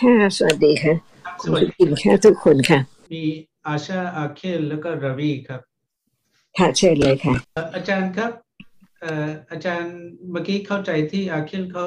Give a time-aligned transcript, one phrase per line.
[0.00, 0.94] ค่ะสวัสดีค่ะ
[1.44, 2.78] สวัสดีค่ะทุกคนค่ะ
[3.14, 3.24] มี
[3.66, 5.60] อาชาอาเคลแล้วก็ราวีครับ
[6.58, 7.34] ค่ะเชิญเลยค่ะ
[7.74, 8.32] อาจารย์ครับ
[9.50, 9.94] อาจารย์
[10.30, 11.84] เมื่อกี้เข้าใจที่อาเคลเขา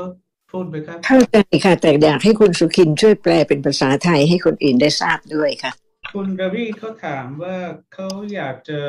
[0.52, 5.72] พูดไหมครับ เข้าใจค่ะ แต่อยากให้คุณสุขินช่วยแปลเป็นภาษาไทยให้คนอื่นได้ทราบด้วยค่ะ
[6.14, 7.58] คุณราวีเขาถามว่า
[7.94, 8.82] เขาอยากจะ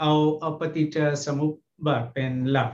[0.00, 1.52] เอาเอาปฏิจจสมุป
[1.86, 2.70] บาทเป็นหลัก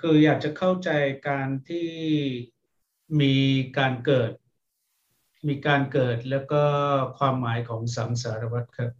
[0.00, 0.90] คืออยากจะเข้าใจ
[1.28, 1.88] การที่
[3.20, 3.34] มี
[3.78, 4.30] การเกิด
[5.48, 6.62] มีการเกิดแล้วก็
[7.18, 8.90] ความหมายของสังสารวัฏครับ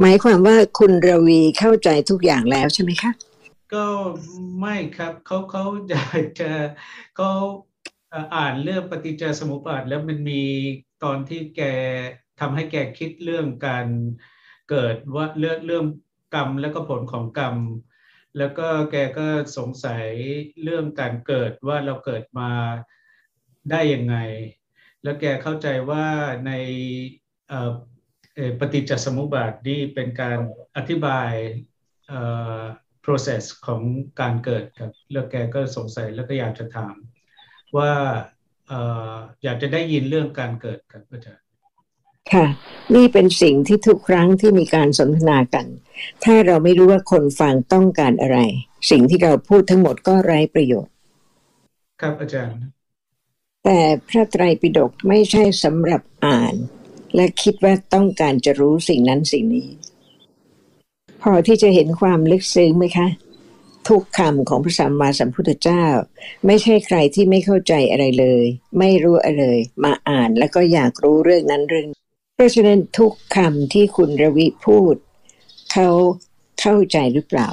[0.00, 3.12] หมายความว่าคุณรวีเข้าใจทุกอย่างแล้วใช่ไหมคะ
[3.74, 3.86] ก็
[4.60, 6.50] ไม่ครับเขาเขาอยากจะ
[7.16, 7.30] เขา
[8.36, 10.42] อ่านเรื่องปฏิจจสมุปบาทแล้วมันมี
[11.04, 11.62] ตอนที่แก
[12.40, 13.86] ทำให้แกคิดเรื่องการ
[14.70, 15.84] เกิดว่าเรื่องเรื่อง
[16.34, 17.56] กรรมแล้วก็ผลของกรรม
[18.38, 20.06] แล้วก็แกก็สงสัย
[20.62, 22.50] เรื่องการเกิดว่าเราเกิดมา
[23.70, 24.16] ได้ยังไง
[25.02, 26.06] แล้วแกเข้าใจว่า
[26.46, 26.52] ใน
[28.58, 30.38] ปฏิจจสมุปบาทนี่เป็นการ
[30.76, 31.30] อธิบาย
[33.04, 33.80] process ของ
[34.20, 36.94] การเกิดครับ แล้วแกก็สงสัยแล้วก็อยากจะถาม
[37.76, 37.92] ว่า
[39.42, 41.44] อยากจะได้ยินเรื่องการเกิดครับอาจารย์
[42.32, 42.46] ค่ะ
[42.94, 45.66] นี่เป็นสิ่งที่ทุกครั้งที่มีการสนทนากัน
[46.24, 48.38] ถ้าเราไม่รู้ว่าคนฟังต้องการอะไร
[48.90, 50.92] สิ่งที่เราพูดทั้งหมดก็ไร้ประโยชน์
[52.00, 52.58] ครับอาจารย์
[53.64, 56.54] แต่พระไตรปิฎกไม่ใช่สำหรับอ่าน
[57.14, 59.68] และคิดว่าต้องการจะรู้สิ่งนั้นสิ่งนี้
[61.22, 63.08] พอที่จะเห็นความลึกซึ้งไหมคะ
[63.88, 65.84] ทุกคำของพระสัมมาสัมพุทธเจ้า
[66.46, 68.44] ไม่ใช่ใครที่ไม่เข้าใจอะไรเลย
[68.78, 71.86] ไม่รู้อะไรเลย มาอ่านแล้วก็อยากรู้เรื่องนั้นเรื่อง
[72.36, 74.94] เพราะฉะนั้นทุกคำที่คุณรวิพูด
[75.72, 75.88] เขา
[76.60, 77.48] เข้าใจหรือเปล่า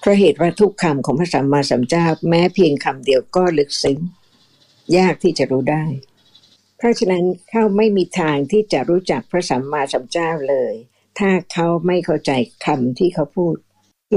[0.00, 3.98] เพราะเหตุว่าทุกคำของพระสัมมาสัมพุทธเจ้า แม้เพียงคำเดียวก็ลึกซึ้ง
[4.98, 5.84] ยากที่จะรู้ได้
[6.76, 10.74] เพราะฉะนั้นเขาไม่มีทางที่จะรู้จักพระสัมมาสัมพุทธเจ้าเลย
[11.18, 12.32] ถ้าเขาไม่เข้าใจ
[12.64, 13.54] คำที่เขาพูด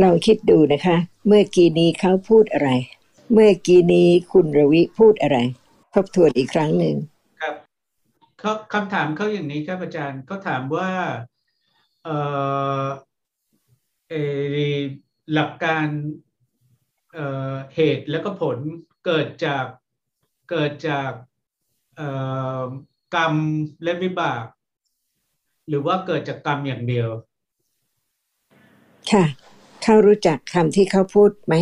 [0.02, 0.98] ลองคิดดูนะคะ
[1.28, 2.70] เมื่อกี้นี้เขาพูดอะไร
[3.34, 5.38] เมื่อกี้นี้คุณรวิพูดอะไร
[5.94, 6.96] ทบทวนอีกครั้งหนึ่ง
[8.40, 10.90] เขาคำถามเขาอย่างนี้ครับอาจารย์เขาถามว่า
[12.04, 12.10] เอ
[12.84, 12.86] อ
[14.10, 14.14] เอ
[15.34, 15.88] หลักการ
[17.14, 18.58] เเหตุและก็ผล
[19.06, 19.66] เกิดจาก
[20.50, 21.12] เกิดจาก
[23.16, 23.34] กรรม
[23.84, 24.44] และวิบาก
[25.68, 27.10] หรือว่าเกิดจากกรรมอย่างเดียว
[29.12, 29.26] ค่ะ
[29.84, 31.56] เขารู้จักคำที่เขาพูดไหม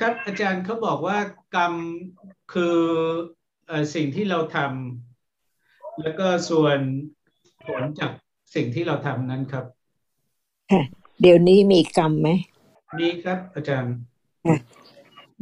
[0.00, 1.18] ครับ อาจารย์เขาบอกว่า
[1.56, 1.72] กรรม
[2.52, 2.78] คือ
[3.94, 6.78] สิ่งที่เราทำแล้วก็ส่วน
[7.66, 8.12] ผลจาก
[8.54, 9.64] สิ่งที่เราทำนั้นครับ
[10.70, 10.82] ค่ะ
[11.20, 12.28] เดี๋ยวนี้มีกรรมไหม
[12.98, 13.94] มีครับ อาจารย์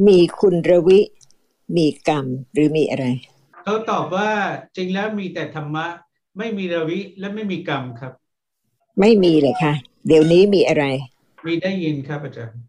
[0.06, 1.00] มีคุณรวิ
[1.76, 3.06] มีกรรมหรือมีอะไร
[3.62, 4.30] เขาตอบว่า
[4.76, 5.86] จริงแล้วมีแต่ธรรมะ
[6.38, 8.12] ไม่มีรวิและไม่มีกรรมครับ
[9.00, 9.72] ไม่มีเลยค่ะ
[10.06, 10.84] เดี๋ยวนี้มีอะไร
[11.46, 12.60] มีได้ยินครับอาจารย์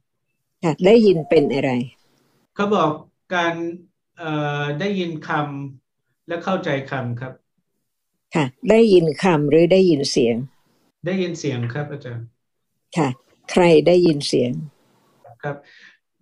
[0.63, 1.71] ค่ะได้ยินเป็นอะไร
[2.55, 2.91] เขาบอก
[3.35, 3.53] การ
[4.79, 7.33] ได้ยินคำและเข้าใจคำครับ
[8.35, 10.35] ค่ะ ได้ยินคำหรือได้ยินเสียง
[11.05, 12.25] ได้ยินเสียงครับอาจารย์
[12.97, 13.09] ค่ะ
[13.51, 14.51] ใครได้ยินเสียง
[15.43, 15.55] ครับ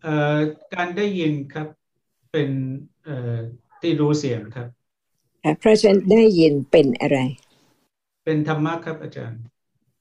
[0.02, 0.38] เอ่อ
[0.74, 1.68] การได้ยินครับ
[2.32, 2.50] เป็น
[3.06, 3.38] เอ่อ
[3.82, 4.68] ที่รู้เสียงครับ
[5.44, 7.18] ค่ะเพราะฉะนั้นได้ยินเป็นอะไร
[8.26, 9.40] เป็นธรรมะครับอาจารย์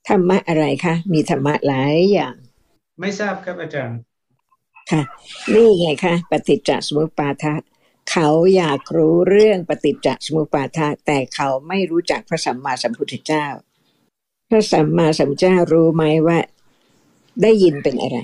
[0.08, 2.34] ธรรมะอะไรคะมีธรรมะหลายอย่าง
[3.00, 3.98] ไม่ทราบครับอาจารย์
[4.91, 5.02] ค่ะ
[5.54, 7.44] นี่ไงคะปฏิจจสมุปบาท
[8.10, 13.47] เขาอยากรู้เรื่องปฏิจจสมุปบาทะแต่เขาไม่รู้จักพระสัมมาสัมพุทธเจ้า
[14.50, 16.38] พระสัมมาสัมพุทธเจ้ารู้ไหมว่า
[17.42, 18.18] ได้ยินเป็นอะไร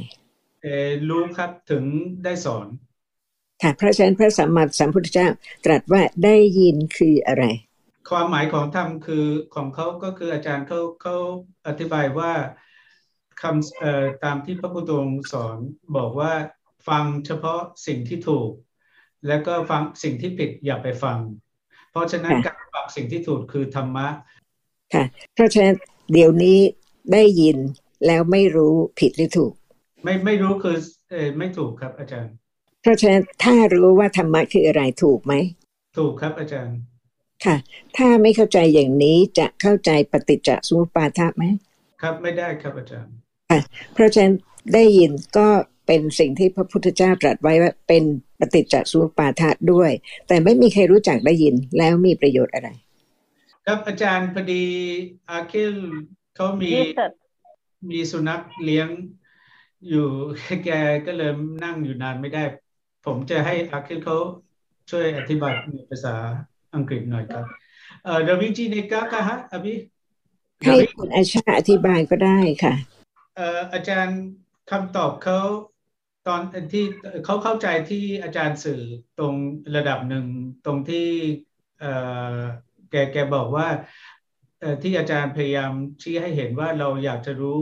[0.63, 1.85] เออรู้ครับถึง
[2.25, 2.67] ได้สอน
[3.63, 5.29] ค่ะเพราะฉะนั้นพระสัมมาสัมพุทธเจ้า
[5.65, 7.45] ตรัสว่าได้ยินคืออะไร
[8.11, 11.17] ความหมายของธรรมคือของเขาก็คืออาจารย์เขาเขา
[11.67, 12.33] อธิบายว่า
[13.43, 15.59] คำเอ่อตามที่พระพุทธองค์สอน
[15.97, 16.33] บอกว่า
[16.89, 18.51] ฟังเฉพาะสิ่งที่ถูก
[19.27, 21.19] แล้วก็ฟังสิ่งที่ผิดอย่าไปฟัง
[21.91, 24.09] เพราะฉะนั้นการฟังสิ่งที่ถูกคือธรรมะ
[24.95, 25.05] ค่ะ
[25.35, 25.77] เพราะฉะนั้น
[26.13, 26.59] เดี๋ยวนี้
[27.13, 27.57] ได้ยิน
[28.07, 29.53] แล้วไม่รู้ผิดหรือถูก
[30.05, 30.77] ไม่ไม่รู้คือ
[31.11, 32.35] เออไม่ถูกครับอาจารย์
[32.87, 35.35] เพราะฉะนั้นถ้ารู้ว่าธรรมะคืออะไรถูกไหม
[35.97, 36.77] ถูกครับอาจารย์
[37.45, 37.57] ค่ะ
[37.97, 41.45] ถ้าไม่เข้าใจอย่างนี้จะเข้าใจปฏิจจสมุปบาทไหม
[42.03, 43.13] ครับไม่ได้ครับอาจารย์
[43.51, 43.61] ค่ะ
[43.95, 44.35] เพราะฉะนั้น
[44.75, 45.49] ได้ยินก็
[45.87, 48.03] เป็นสิ่งที่พระพุทธเจ้าตรัสไว้ว่าเป็น
[48.39, 49.91] ปฏิจจสมุปบาทะด้วย
[50.29, 52.69] แต่ไม่มีใครรู้จักได้ยินแล้วมีประโยชน์อะไร
[53.67, 54.65] ครับอาจารย์พอดี
[55.29, 55.75] อาคิล
[56.35, 56.71] เขามี
[57.91, 58.89] มีสุนัขเลี้ยง
[59.89, 60.07] อยู่
[60.65, 60.71] แก
[61.07, 61.31] ก็เลย
[61.65, 62.45] นั่งอยู่นานไม่ได้
[63.07, 64.17] ผมจะให้อาคิลเขา
[64.91, 66.15] ช่วยอธิบายในภาษา
[66.75, 67.45] อังกฤษหน่อยครับ
[68.05, 69.75] เอ่อดาวิจีในกากะฮะอภิ
[70.63, 72.75] ให้คุณอาชาอธิบายก็ได้ค่ะ
[73.37, 74.21] เอ่ออาจารย์
[74.71, 75.41] คำตอบเขา
[76.27, 76.41] ตอน
[76.73, 76.85] ที่
[77.25, 78.83] เขาเข้าใจที่อาจารย์สื่อ
[79.19, 79.35] ตรง
[79.77, 80.27] ระดับหนึ่ง
[80.65, 81.09] ตรงที่
[81.81, 81.93] เอ่
[82.37, 82.39] อ
[82.91, 83.69] แกแกบอกว่า
[84.61, 87.59] เอ่อที่อาจารย์พยายามชี้ให้เห็นว่าเราอยากจะรู้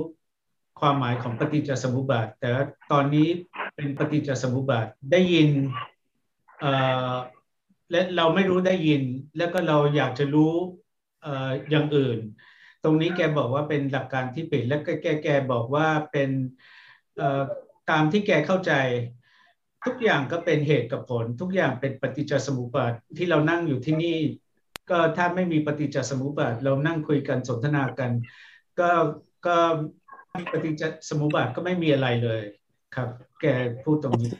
[0.87, 2.51] ความหมายของปฏิจจสมุปบาท แต่
[2.93, 3.29] ตอนนี้
[3.77, 5.51] เป็นปฏิจจสมุปบาทได้ยิน
[7.91, 9.03] และเราไม่รู้ได้ยิน
[9.37, 10.53] แล้วก็เราอยากจะรู้
[11.25, 11.27] อ
[11.71, 12.19] อย่างอื่น
[12.85, 16.31] ตรงนี้แกบอกว่าเป็นหลักการที่ผิดและแกแกบอกว่าเป็น
[17.91, 18.73] ตามที่แกเข้าใจ
[19.85, 24.19] ทุกอย่างก็เป็นเหตุกับผล ทุกอย่างเป็นปฏิจจสมุปบาทที่เรานั่งอยู่ที่นี่
[24.91, 28.11] ก็ถ้าไม่มีปฏิจจสมุปบาทเรานั่งคุยกันสนทนากัน
[28.81, 28.91] ก็
[29.47, 29.57] ก็
[30.53, 32.43] ปฏิจจสมุปบาทก็ไม่มีอะไรเลย
[32.95, 33.09] ครับ
[33.41, 33.47] แก
[33.85, 34.33] พูดตรงนี้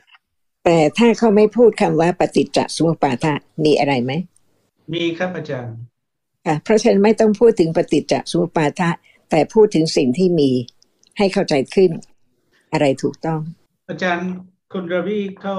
[0.65, 3.25] แต่ถ้าเขาไม่พูดคำว่าปฏิจจสมุปบาท
[3.65, 4.11] มีอะไรไหม
[4.93, 5.75] มีครับอาจารย์
[6.45, 8.81] ค่ะเพราะฉะนั้นไม่ต้องพูดถึงปฏิจจสมุปบาท
[9.29, 10.49] แต่พูดถึงสิ่งที่มี
[11.17, 11.91] ให้เข้าใจขึ้น
[12.73, 13.39] อะไรถูกต้อง
[13.89, 14.31] อาจารย์
[14.73, 15.57] คุณรวีเขา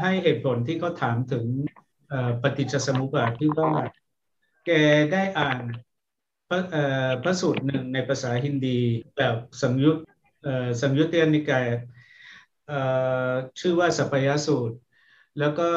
[0.00, 1.44] ให้เหตุผลที่เขาถามถึง
[2.42, 3.70] ปฏิจจสมุปบาทที่ว่า
[4.66, 4.70] แก
[5.12, 5.58] ได้อ่าน
[6.48, 6.60] พระ
[7.22, 8.78] พระสูตรหนึ่งในภาษาฮินดี
[9.16, 9.96] แบบสังยุต
[10.82, 11.66] สังยุตเตียนิกาย
[13.60, 14.76] ชื่อว่าสัพยาสูตร
[15.38, 15.68] แล้วก็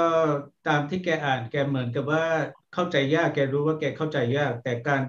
[0.68, 2.25] ตามที่แกอ่านแกเหมือนกับว่า
[2.73, 5.01] เข้าใจยากแกรู้ว่าแกเข้าใจยาก แต่การ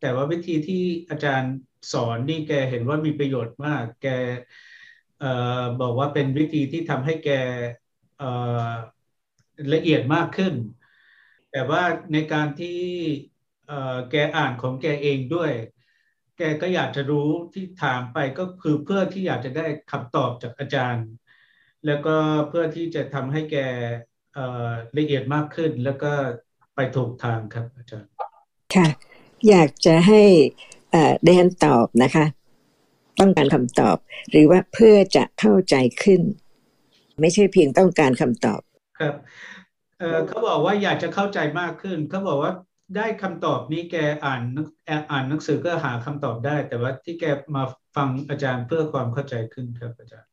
[0.00, 1.54] แต่ว่าวิธีที่อาจารย์
[1.92, 4.06] สอนนี่แกเห็นว่ามีประโยชน์มาก แก
[5.80, 7.30] บอกว่าเป็นวิธีที่ทำให้แก
[9.74, 10.54] ละเอียดมากขึ้น
[11.50, 12.78] แต่ว่าในการที่
[14.10, 15.50] แกอ่านของแกเองด้วย
[16.38, 21.06] แกก็อยากจะรู้ที่ถามไปก็คือเพื่อที่อยากจะได้คำตอบจากอาจารย์
[21.86, 22.16] แล้วก็
[22.48, 23.56] เพื่อที่จะทำให้แก
[24.98, 26.12] ละเอียดมากขึ้นแล้วก็
[26.74, 28.10] ไปถูกทางครับอาจารย์
[28.74, 28.88] ค่ะ
[29.48, 30.22] อยากจะให้
[31.24, 32.24] เดนตอบนะคะ
[33.20, 33.96] ต้องการคำตอบ
[34.30, 36.20] หรือว่าเพื่อจะเข้าใจขึ้น
[37.20, 38.60] ไม่ใช่เพียงต้องการคำตอบ
[38.98, 39.14] ครับ
[40.28, 42.52] เขาบอกว่าอยากจะเข้าใจมากขึ้น เขาบอกว่า
[42.96, 44.42] ได้คำตอบนี้แกอ่าน
[45.10, 47.24] อ่านหนังสือก็หาคำตอบได้ แต่ว่าที่แก
[47.56, 47.62] มา
[47.96, 50.26] ฟังอาจารย์เพื่อความเข้าใจขึ้นครับอาจารย์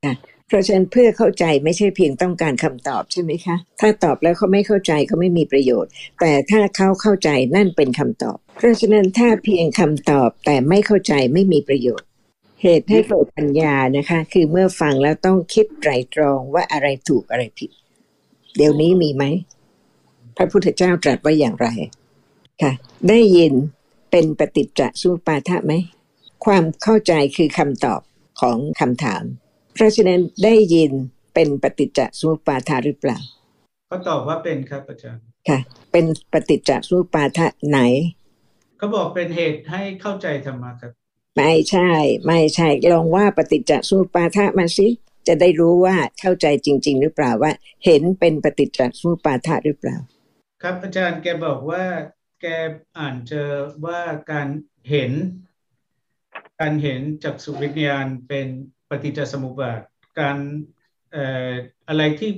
[0.47, 12.07] เพราะฉะนั้นเพื่อเข้าใจไม่ใช่เพียงต้องการคำตอบใช่ไหมคะ ถ้าตอบแล้วเขาไม่เข้าใจเขาไม่มีประโยชน์ แต่ถ้าเขาเข้าใจนั่นเป็นคำตอบ เพราะฉะนั้นถ้าเพียงคำตอบแต่ไม่เข้าใจไม่มีประโยชน์
[12.61, 17.69] เหตุให้เกิดปัญญานะคะ คือเมื่อฟังแล้วต้องคิดไตรตรองว่าอะไรถูกอะไรผิด
[18.57, 19.23] เดี๋ยวนี้มีไหม
[20.37, 21.67] พระพุทธเจ้าตรัสว่าอย่างไร
[22.61, 22.71] ค่ะ
[23.09, 23.53] ได้ยิน
[24.11, 25.73] เป็นปฏิจจสุปาทะไหม
[26.45, 28.01] ความเข้าใจคือคำตอบ
[28.41, 29.23] ของคำถาม
[29.73, 30.91] เพราะฉะนั้นได้ยิน
[31.33, 33.17] เป็นปฏิจจสุปาทะหรือเปล่า
[33.87, 35.59] เขาตอบว่าเป็นครับอาจารย์ค่ะ
[35.91, 37.79] เป็นปฏิจจสุปาทะไหน
[38.77, 40.91] เขาบอกเป็นเหตุให้เข้าใจธรรมะครับ
[41.37, 41.89] ไม่ใช่
[42.25, 44.87] ไม่ใช่ลองว่าปฏิจจสุปาทะมาสิ
[45.27, 47.51] จะได้รู้ว่าเข้าใจจริง ๆ หรือเปล่าว่า
[47.85, 49.97] เห็นเป็นปฏิจจสุปาทะหรือเปล่า
[50.61, 51.83] ครับอาจารย์แกบอกว่า
[52.41, 52.45] แก
[52.97, 53.49] อ่านเจอ
[53.85, 54.01] ว่า
[54.31, 54.47] การ
[54.89, 55.11] เห็น
[56.59, 58.47] การเห็นจากสุวิญญาณเป็น
[58.89, 59.81] ปฏิจจสมุปบาท
[60.19, 60.37] การ
[61.87, 62.31] อะไรที่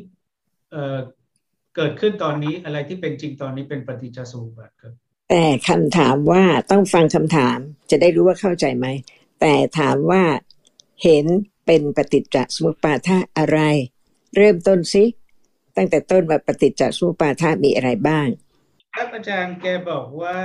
[1.76, 4.94] เกิดขึ้นตอนนี้อะไรที่เป็นจริงตอนนี้เป็นปฏิจจสมุปบาทครับ
[5.30, 7.58] แต่คำถามว่าต้องฟังคำถาม
[7.92, 8.88] จะได้รู้ว่าเข้าใจไหม
[9.42, 10.24] แต่ถามว่า
[11.04, 11.26] เห็น
[11.66, 13.60] เป็นปฏิจจสมุปบาทอะไร
[14.36, 15.04] เริ่มต้นซิ
[15.76, 18.28] ตั้งแต่ต้นว่าปฏิจจสมุปบาทมีอะไรบ้าง
[18.96, 20.38] ครับอาจารย์แกบอกว่า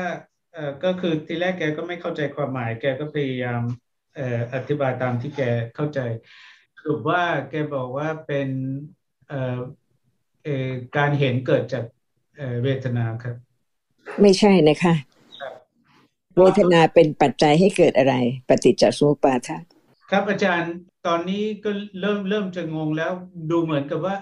[0.52, 3.62] เอ่อก็คือทีแรกแกก็ไม่เข้าใจความหมาย แกก็พยายาม
[4.16, 5.42] เอ่ออธิบายตามที่แก
[5.76, 6.00] เข้าใจ
[6.76, 8.48] สรุปว่าแกบอกว่าเป็น
[9.28, 9.58] เอ่อ
[10.44, 11.84] เอ่อการเห็นเกิดจาก
[12.36, 13.36] เอ่อเวทนาครับ
[14.20, 14.94] ไม่ใช่นะคะ
[16.38, 18.14] เวทนาเป็นปัจจัยให้เกิดอะไร
[18.48, 19.48] ปฏิจจสมุปบาท
[20.10, 20.72] ครับอาจารย์
[21.06, 23.12] ตอนนี้ก็เริ่มเริ่มจะงงแล้ว
[23.50, 24.14] ดูเหมือนกับว่า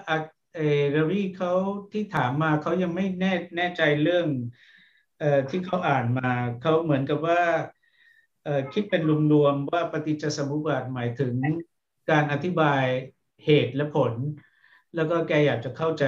[0.57, 1.51] เออรวีเขา
[1.91, 4.27] ที่ถามมาเขายังไม่แน่แน่ใจเรื่อง
[5.19, 7.41] เอ่อที่เขาอ่านมาเขาเหมือนกับว่า
[8.43, 9.01] เอ่อคิดเป็น
[9.33, 11.33] รวมๆว่าปฏิจจสมุปบาทหมายถึง
[12.11, 12.83] การอธิบาย
[13.45, 14.13] เหตุและผล
[14.95, 16.05] แล้วก็แกอยากจะเข้าใจ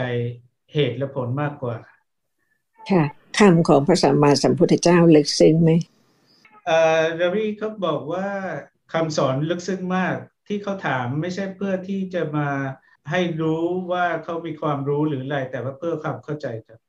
[0.73, 1.75] เหตุและผลมากกว่า
[2.89, 3.03] ค่ะ
[3.37, 5.71] คำของพระสัมมาสัมพุทธเจ้าลึกซึ้งไหม
[6.65, 8.27] เอ่อรวีเขาบอกว่า
[8.93, 10.15] คำสอนลึกซึ้งมาก
[10.47, 12.49] ที่เขาถามไม่ใช่เพื่อที่จะมา
[13.09, 16.79] ให้รู้ว่าเขามีความรู้หรืออะไร แต่ว่าเพื่อความเข้าใจครับ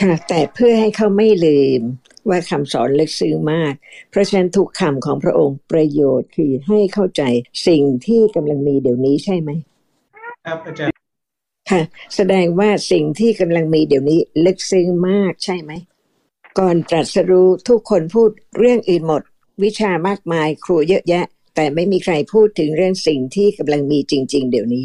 [0.00, 1.82] ค่ะ แต่เพื่อให้เขาไม่ลืม
[2.28, 3.74] ว่าคำสอนลึกซึ้งมาก
[4.10, 7.22] เพราะฉะนั้นทุกคำของพระองค์ประโยชน์คือให้เข้าใจ
[7.66, 9.50] สิ่งที่กำลังมีเดี๋ยวนี้ใช่ไหม
[10.46, 10.94] ครับอาจารย์
[11.70, 11.82] ค่ะ
[12.16, 15.72] แสดงว่าสิ่งที่กำลังมีเดี๋ยวนี้ลึกซึ้งมากใช่ไหม
[16.58, 19.22] ก่อนตรัสรู้ทุกคนพูดเรื่องอื่นหมด
[19.62, 21.24] วิชามากมายครูเยอะแยะ
[21.54, 24.84] แต่ไม่มีใครพูดถึงเรื่องสิ่งที่กำลังมีจริง ๆ เดี๋ยวนี้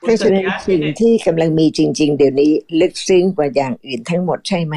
[0.00, 4.76] เพราะฉะนั้นสิ่งที่กำลังมีจริง ๆ เดี๋ยวนี้ลึกซึ้งกว่าอย่างอื่นทั้งหมดใช่ไหม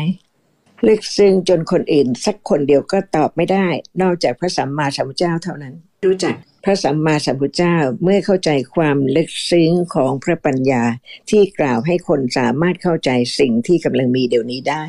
[0.88, 3.68] ลึกซึ้งจนคนอื่น สักคนเดียวก็ตอบไม่ได้
[4.02, 10.84] นอกจากพระสัมมาสัมพุทธเจ้าเท่านั้น รู้จักพระสัมมาสัมพุทธเจ้าเมื่อเข้าใจความลึกซึ้งของพระปัญญา
[11.30, 13.10] ที่กล่าวให้คนสามารถเข้าใจ
[13.40, 14.84] สิ่งที่กำลังมีเดี๋ยวนี้ได้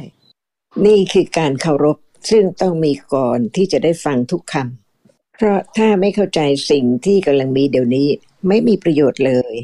[0.87, 1.97] นี่คือการเคารพ
[2.31, 8.09] ซึ่งต้องมีก่อนที่จะได้ฟังทุกคำเพราะถ้าไม่เข้าใจสิ่งที่กำลังมีเดี๋ยวนี้
[8.49, 9.55] ไม่มีประโยชน์เลย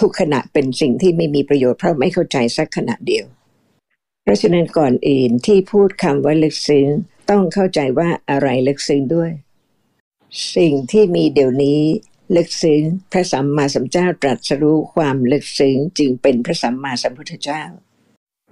[0.00, 3.26] ทุกขณะเป็นสิ่งที่ไม่มีประโยชน์เพราะไม่เข้าใจสักขณะเดียว
[4.22, 6.86] เพราะฉะนั้นก่อนอื่นที่พูดคำว่าลึกซึ้ง
[7.30, 9.30] ต้องเข้าใจว่าอะไรลึกซึ้งด้วย
[10.56, 11.82] สิ่งที่มีเดี๋ยวนี้
[12.36, 17.62] ลึกซึ้งพระสัมมาสัมพุทธเจ้าตรัสรู้ความลึกซึ้งจึงเป็นพระสัมมาสัมพุทธเจ้า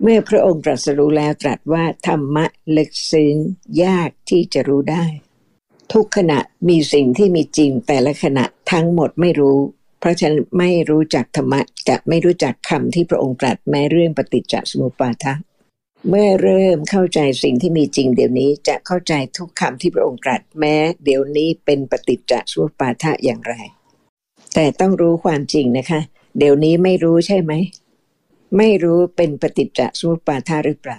[0.03, 2.47] เมื่อพระองค์ตรัสรู้แล้วตรัสว่าธรรมะ
[2.77, 3.35] ลึกซึ้ง
[3.85, 5.05] ยากที่จะรู้ได้
[5.93, 9.59] ทุกขณะมีสิ่งที่มีจริงแต่ละขณะทั้งหมดไม่รู้
[10.05, 15.27] เพราะฉะนั้นไม่รู้จักธรรมะจะไม่รู้จักคำที่พระองค์ตรัสแม้เรื่องปฏิจจสมุปบาท
[16.09, 23.55] เมื่อเริ่มเข้าใจสิ่งที่มีจริงเดี๋ยวนี้จะเข้าใจทุกคำที่พระองค์ตรัสแม้ เดี๋ยวนี้เป็นปฏิจจสมุปบาทะอย่างไร
[24.55, 26.01] แต่ต้องรู้ความจริงนะคะ
[26.39, 27.53] เดี๋ยวนี้ไม่รู้ใช่ไหม
[28.59, 30.99] ไม่รู้เป็นปฏิจจสมุปบาทะหรือเปล่า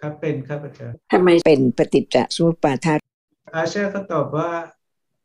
[0.00, 2.94] ครับเป็นครับอาจารย์ทำไมเป็นปฏิจจสมุปบาทะ
[3.54, 4.48] อาเชร์เขาตอบว่า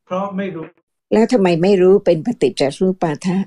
[0.06, 0.66] เพราะไม่รู้
[1.14, 3.38] แล้วทำไมไม่รู้เป็นปฏิจจสมุปบาทะ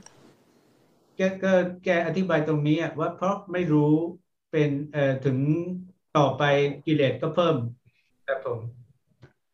[1.16, 1.52] แกก็
[1.84, 3.92] แกอธิบายตรงนี้ว่าเพราะไม่รู้
[4.52, 5.38] เป็นเอ่อถึง
[6.16, 6.42] ต่อไป
[6.86, 7.56] กิเลสก็เพิ่ม
[8.26, 8.60] ครับผม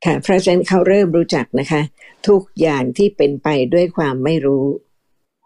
[0.05, 1.83] ค่ะเพราะฉะนั้นเขาเริ่มรู้จักนะคะ
[2.29, 4.65] ทุกอย่างที่เป็นไปด้วยความไม่รู้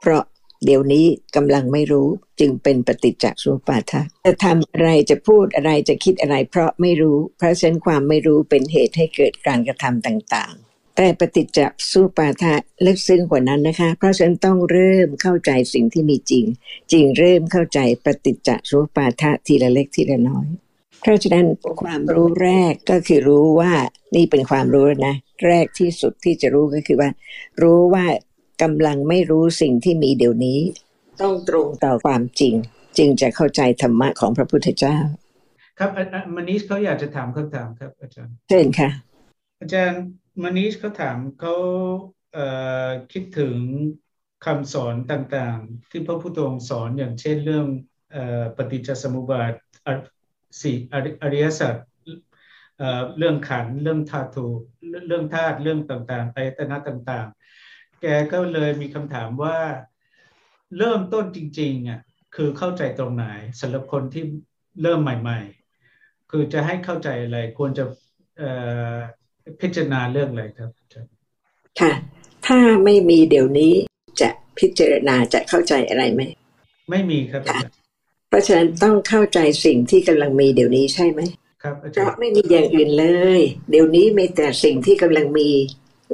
[0.01, 0.23] เพราะ
[0.65, 1.07] เดี๋ยวนี้
[1.37, 2.09] กำลังไม่รู้
[2.41, 10.55] จึงเป็นปฏิจจสุปาทะจะทำอะไรจะพูดอะไรจะคิดอะไร เพราะไม่รู้ เพราะฉะนั้นความไม่รู้เป็นเหตุให้เกิดการกระทำต่าง
[10.97, 11.61] แต่ปฏิจจ
[11.91, 12.55] สุปาทะ
[12.87, 16.45] ลึกซึ้งกว่านั้นนะคะ เพราะฉะนั้นต้องเริ่มเข้าใจสิ่งที่มีจริง
[16.93, 20.49] จริงเริ่มเข้าใจปฏิจจสุปาทะทีละเล็กทีละน้อย
[21.01, 21.47] เพราะฉะนั้น
[21.83, 23.73] ความรู้แรกก็คือรู้ว่า
[24.15, 25.15] นี่เป็นความรู้นะ
[25.47, 27.11] แรกที่สุดที่จะรู้ก็คือว่า
[27.63, 28.07] รู้ว่า
[28.63, 30.59] กำลังไม่รู้สิ่งที่มีเดี๋ยวนี้
[31.23, 32.55] ต้องตรงต่อความจริง
[32.99, 34.97] จึงจะเข้าใจธรรมะของพระพุทธเจ้า
[35.79, 35.91] ครับ
[36.35, 38.91] มานิสเขาอยากจะถามคำถามครับอาจารย์เช่นค่ะ
[39.61, 40.01] อาจารย์
[40.43, 41.55] มานิชเขาถามเขา
[42.33, 43.57] เคิดถึง
[44.45, 47.67] คำสอนต่างๆ ที่พระพุทธองค์สอนอย่างเช่นเรื่อง
[48.57, 49.53] ปฏิจจสมุปบาท
[50.61, 50.77] สี่
[51.23, 51.75] อริยสัจ
[53.19, 54.47] เรื่องขันเรื่องธาตุ
[55.07, 59.59] เรื่องธาตุเรื่องต่างๆไอตนะต่างๆ แกก็เลยมีคำถามว่า
[60.79, 62.01] เริ่มต้นจริงๆอะ
[62.35, 63.25] คือเข้าใจตรงไหน
[63.61, 64.25] สำหรับคนที่
[64.83, 65.41] เริ่มใหม่
[65.87, 67.85] ๆ คือจะให้เข้าใจอะไรควรจะ
[69.61, 70.71] พิจารณาเรื่องอะไรครับ
[71.81, 71.93] ค่ะ
[72.47, 73.73] ถ้าไม่มีเดี๋ยวนี้
[74.21, 76.23] จะพิจารณาจะเข้าใจอะไรไหม
[76.91, 77.43] ไม่มีครับ
[78.29, 81.21] เพราะฉะนั้นต้องเข้าใจสิ่งที่กำลังมีเดี๋ยวนี้ใช่ไหม
[81.63, 83.07] ครับเพราะไม่มีอย่างอื่นเล
[83.39, 85.51] ย เดี๋ยวนี้มีแต่สิ่งที่กำลังมี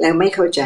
[0.01, 0.61] แล้วไม่เข้าใจ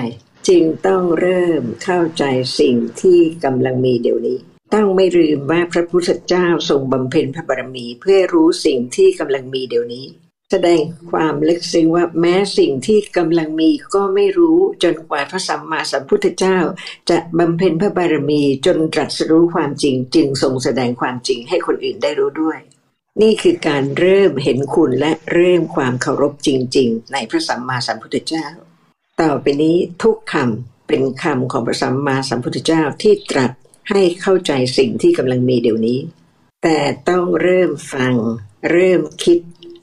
[0.48, 2.24] จึงต้องเริ่มเข้าใจ
[2.60, 4.38] สิ่งที่กำลังมีเดี๋ยวนี้
[4.74, 10.25] ต้องไม่ลืมว่าพระพุทธเจ้าทรงบำเพ็ญพระบารมีเพื่อรู้สิ่งที่กำลังมีเดี๋ยวนี้แส
[10.68, 10.82] ดง
[11.12, 16.58] ความลึกซึ้งว่าแม้สิ่งที่กำลังมีก็ไม่รู้จนกว่าพระสัมมาสัมพุทธเจ้า
[17.10, 22.60] จะบำเพ็ญพระบารมีจนตรัสรู้ความจริง จึงทรงแสดงความจริงให้คนอื่นได้รู้ด้วย
[23.22, 28.48] นี่คือการเริ่มเห็นคุณและเริ่มความเคารพจริง ๆ ในพระสัมมาสัมพุทธเจ้า
[29.22, 33.52] ต่อไปนี้ทุกคำเป็นคำของพระสัมมาสัมพุทธเจ้าที่ตรัส
[33.90, 36.00] ให้เข้าใจสิ่งที่กำลังมีเดี๋ยวนี้
[36.64, 38.14] แต่ต้องเริ่มฟัง
[38.72, 39.40] เริ่มคิด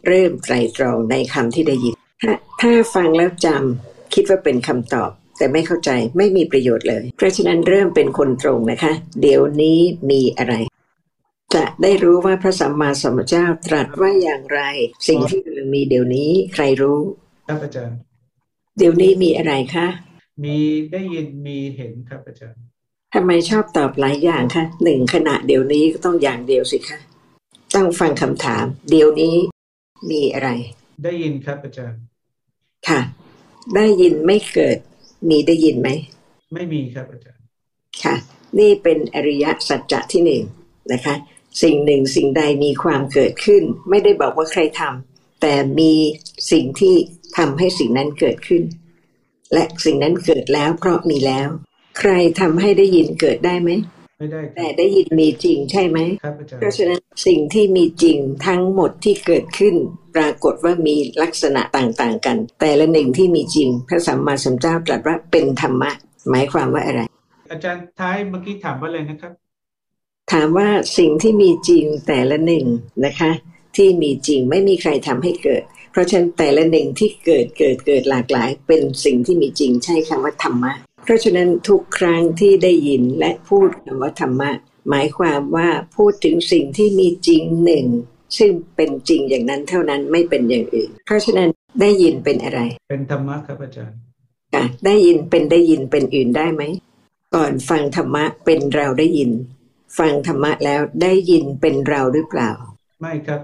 [0.06, 9.78] เริ่มไตรตรองในคำที่ได้ยินถ้าถ้าฟังแล้วจำคิดว่าเป็นคำตอบ แต่ไม่เข้าใจไม่มีประโยชน์เลย เพราะฉะนั้นเริ่มเป็นคนตรงนะคะ เดี๋ยวนี้
[10.10, 10.54] มีอะไร
[11.54, 14.60] จะได้รู้ว่าพระสัมมาสัมพุทธเจ้าตรัสว่าอย่างไร
[15.08, 17.00] สิ่งที่กำลังมีเดี๋ยวนี้ใครรู้
[17.48, 17.96] ครับอาจารย์
[18.78, 19.86] เดี๋ยวนี้มีอะไรคะ
[20.44, 20.56] มี
[20.92, 22.60] ได้ยินมีเห็นครับอาจารย์
[23.14, 26.98] ทำไมชอบตอบหลายอย่างคะหนึ่งขณะเดี๋ยวนี้ก็ต้องอย่างเดียวสิคะ
[27.74, 29.36] ต้องฟังคำถาม เดี๋ยวนี้
[30.10, 30.50] มีอะไร
[31.04, 32.00] ได้ยินครับอาจารย์
[32.88, 33.00] ค่ะ
[33.76, 34.78] ได้ยินไม่เกิด
[35.28, 35.88] มีได้ยินไหม
[36.54, 37.42] ไม่มีครับอาจารย์
[38.02, 38.14] ค่ะ
[38.58, 40.42] นี่เป็นอริยสัจจะที่หนึ่ง
[40.92, 41.14] นะคะ
[41.62, 45.92] สิ่งหนึ่งสิ่งใดมีความเกิดขึ้น ไม่ได้บอกว่าใครทำแต่มี
[46.52, 46.94] สิ่งที่
[47.36, 48.62] ทำให้สิ่งนั้นเกิดขึ้น
[49.52, 51.48] และสิ่งนั้นเกิดแล้วเพราะมีแล้ว
[51.98, 53.70] ใครทำให้ได้ยินเกิดได้ไหม
[54.22, 59.74] ไม่ได้คแต่รับได้ยินมีจริงใช่ไหมครับอาจารเพราะย์ฉะนั้นสิ่งที่มีจริงทั้งหมดที่เกิดขึ้น
[60.16, 65.90] ปรากฏว่ามีลักษณะต่างๆกัน แต่ละหนึ่งที่มีจริง พระสัมมาสัมพุทธเจ้าตรัสว่าเป็นธรรมะ
[66.30, 67.00] หมายความว่าอะไร
[67.50, 69.32] อาจารย์ท้ายเมื่อกี้ถามว่าอะไรนะครับ
[70.32, 72.64] ถามว่าสิ่งที่มีจริงแต่ละหนึ่ง
[73.06, 73.30] นะคะ
[73.76, 75.62] ที่มีจริงไม่มีใครทำให้เกิด
[75.92, 80.72] เพราะฉะนั้นแต่ละหนึ่งที่เกิดเกิดเกิดหลากหลาย เป็นสิ่งที่มีจริงใช่คำว่าธรรมะ
[81.02, 84.50] เพราะฉะนั้นทุกครั้งที่ได้ยินและพูดคำว่าธรรมะ
[84.88, 87.86] หมายความว่าพูดถึงสิ่งที่มีจริงหนึ่ง
[88.38, 91.48] ซึ่งเป็นจริงอย่างนั้นเท่านั้นไม่เป็นอย่างอื่น เพราะฉะนั้น
[91.80, 93.98] ได้ยินเป็นอะไร เป็นธรรมะครับอาจารย์
[94.54, 96.62] ค่ะได้ยินเป็นได้ยินเป็นอื่นได้ไหม
[97.34, 99.30] ก่อนฟังธรรมะเป็นเราได้ยิน
[99.98, 102.50] ฟังธรรมะแล้วได้ยินเป็นเราหรือเปล่า
[103.00, 103.40] ไม่ครับ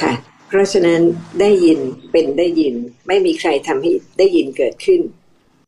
[0.00, 0.12] ค่ะ
[0.48, 1.00] เพราะฉะนั้น
[1.40, 1.78] ได้ยิน
[2.12, 2.74] เป็นได้ยิน
[3.06, 5.00] ไม่มีใครทำให้ได้ยินเกิดขึ้น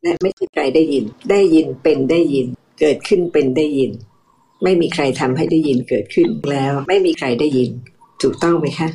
[0.05, 2.47] และไม่ใช่ใครได้ยิน ได้ยินเป็นได้ยิน
[2.81, 3.93] เกิดขึ้นเป็นได้ยิน
[4.63, 7.71] ไม่มีใครทำให้ได้ยินเกิดขึ้นแล้ว ไม่มีใครได้ยิน
[8.23, 8.89] ถูกต้องไหมคะ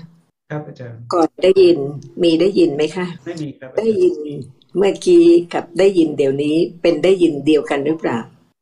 [0.49, 1.77] ครับอาจารย์ก่อนได้ยิน
[2.23, 4.39] มีได้ยินไหมคะไม่มีครับอาได้จารย์ยิน
[4.77, 5.23] เมื่อกี้
[5.53, 8.17] กับได้ยินเดี๋ยวนี้เป็นได้ยินเดียวกันหรือเปล่า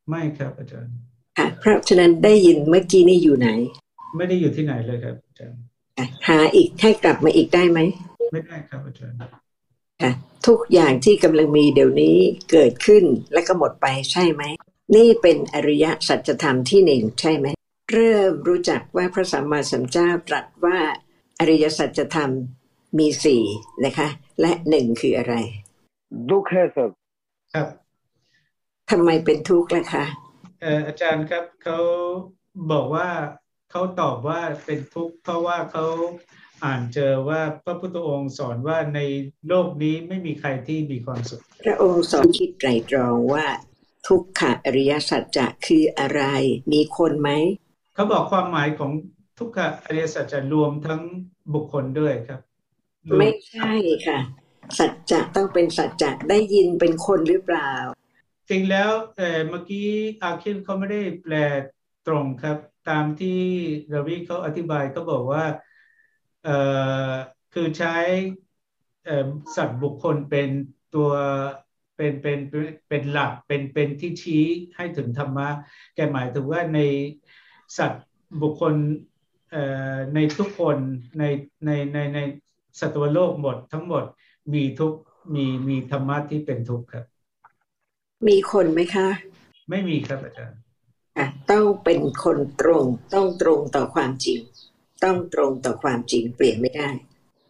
[0.09, 0.91] ไม่ครับอาจารย์
[1.37, 3.49] ค่ะเพราะฉะนั้นได้ยินเมื่อกี้นี่อยู่ไหน
[4.17, 5.57] ไม่ได้อยู่ที่ไหนเลยครับอาจารย์
[5.97, 7.79] ค่ะหาอีกให้กลับมาอีกได้ไหม
[8.33, 9.17] ไม่ได้ครับอาจารย์
[10.01, 10.11] ค่ะ
[10.47, 12.17] ทุกอย่างที่กำลังมีเดี๋ยวนี้
[12.51, 14.43] เกิดขึ้นและก็หมดไปใช่ไหม
[14.95, 17.47] นี่เป็นอริยสัจธรรมที่หนึ่งใช่ไหม
[17.91, 20.77] เริ่มรู้จักว่าพระสัมมาสัมพุทธเจ้าตรัสว่า
[21.39, 22.31] อริยสัจธรรม
[22.97, 23.43] มีสี่
[23.85, 24.07] นะคะ
[24.41, 25.35] และหนึ่งคืออะไร
[26.29, 26.91] ทุกข์ครับ
[27.53, 27.67] ครับ
[28.91, 30.05] ทำไมเป็นทุกข์ล่ะคะ
[30.87, 31.79] อาจารย์ครับเขา
[32.71, 33.09] บอกว่า
[33.71, 35.85] เขาตอบว่าเป็นทุกข์เพราะว่าเขา
[36.63, 38.99] อ่านเจอว่าพระพุทธองค์สอนว่าใน
[39.47, 43.45] โลกนี้ไม่มีใครที่มีความสุข พระองค์สอนคิดไตรตรองว่า
[44.07, 46.21] ทุกขอริยสัจจะคืออะไร
[46.73, 47.29] มีคนไหม
[47.95, 48.91] เขาบอกความหมายของ
[49.39, 51.01] ทุกขอริยสัจจะรวมทั้ง
[51.53, 52.39] บุคคลด้วยครับ
[53.07, 53.73] รวมไม่ใช่
[54.07, 54.19] ค่ะ
[54.77, 57.71] สัจจะต้องเป็นสัจจะได้ยินเป็นคนหรือเปล่า
[58.49, 59.87] จริงแล้วเอ่อเมื่อกี้
[60.21, 61.35] อาคินเขาไม่ได้แปล
[62.07, 62.57] ตรงครับ
[62.89, 63.39] ตามที่
[63.93, 65.61] ราวิเขาอธิบายเขาบอกว่าเอ่อ
[67.53, 67.95] คือใช้
[69.05, 70.49] เอ่อสัตว์บุคคลเป็น
[70.95, 71.11] ตัว
[71.95, 74.43] เป็นเป็นเป็นเป็นหลักเป็นเป็นที่ชี้
[74.75, 75.49] ให้ถึงธรรมะ
[75.95, 76.79] แกหมายถึงว่าใน
[77.77, 78.05] สัตว์
[78.41, 78.73] บุคคล
[79.51, 80.77] เอ่อในทุกคน
[81.19, 81.23] ใน
[81.65, 82.19] ในในใน
[82.79, 84.03] สัตวโลกหมดทั้งหมด
[84.53, 84.99] มีทุกข์
[85.33, 87.05] มีมีธรรมะที่เป็นทุกข์ครับ
[88.27, 89.07] มีคนไหมคะ
[89.69, 90.59] ไม่มีครับอาจารย์
[91.17, 94.39] อะต้องเป็นคนตรงต้องตรงต่อความจริง
[95.03, 96.89] ต้องตรงต่อความจริงเปลี่ยนไม่ได้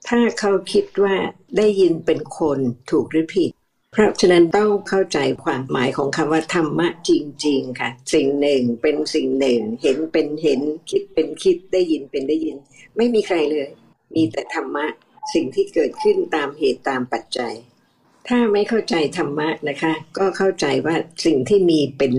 [0.07, 1.15] ถ้าเขาคิดว่า
[1.57, 2.59] ได้ยินเป็นคน
[2.91, 3.51] ถูกหรือผิด
[3.91, 7.11] เพราะฉะนั้นต้องเข้าใจความหมายของคำว่าธรรมะจ
[7.45, 12.57] ริง ๆ ค่ะ สิ่งหนึ่งเป็นสิ่งหนึ่ง เห็นเป็นเห็นคิดเป็นคิดได้ยินเป็นได้ยิน
[12.97, 13.67] ไม่มีใครเลย
[14.15, 14.85] มีแต่ธรรมะ
[15.33, 17.53] สิ่งที่เกิดขึ้นตามเหตุตามปัจจัย
[18.27, 22.13] ถ้าไม่เข้าใจธรรมะนะคะ ก็เข้าใจว่าสิ่งที่มีเป็น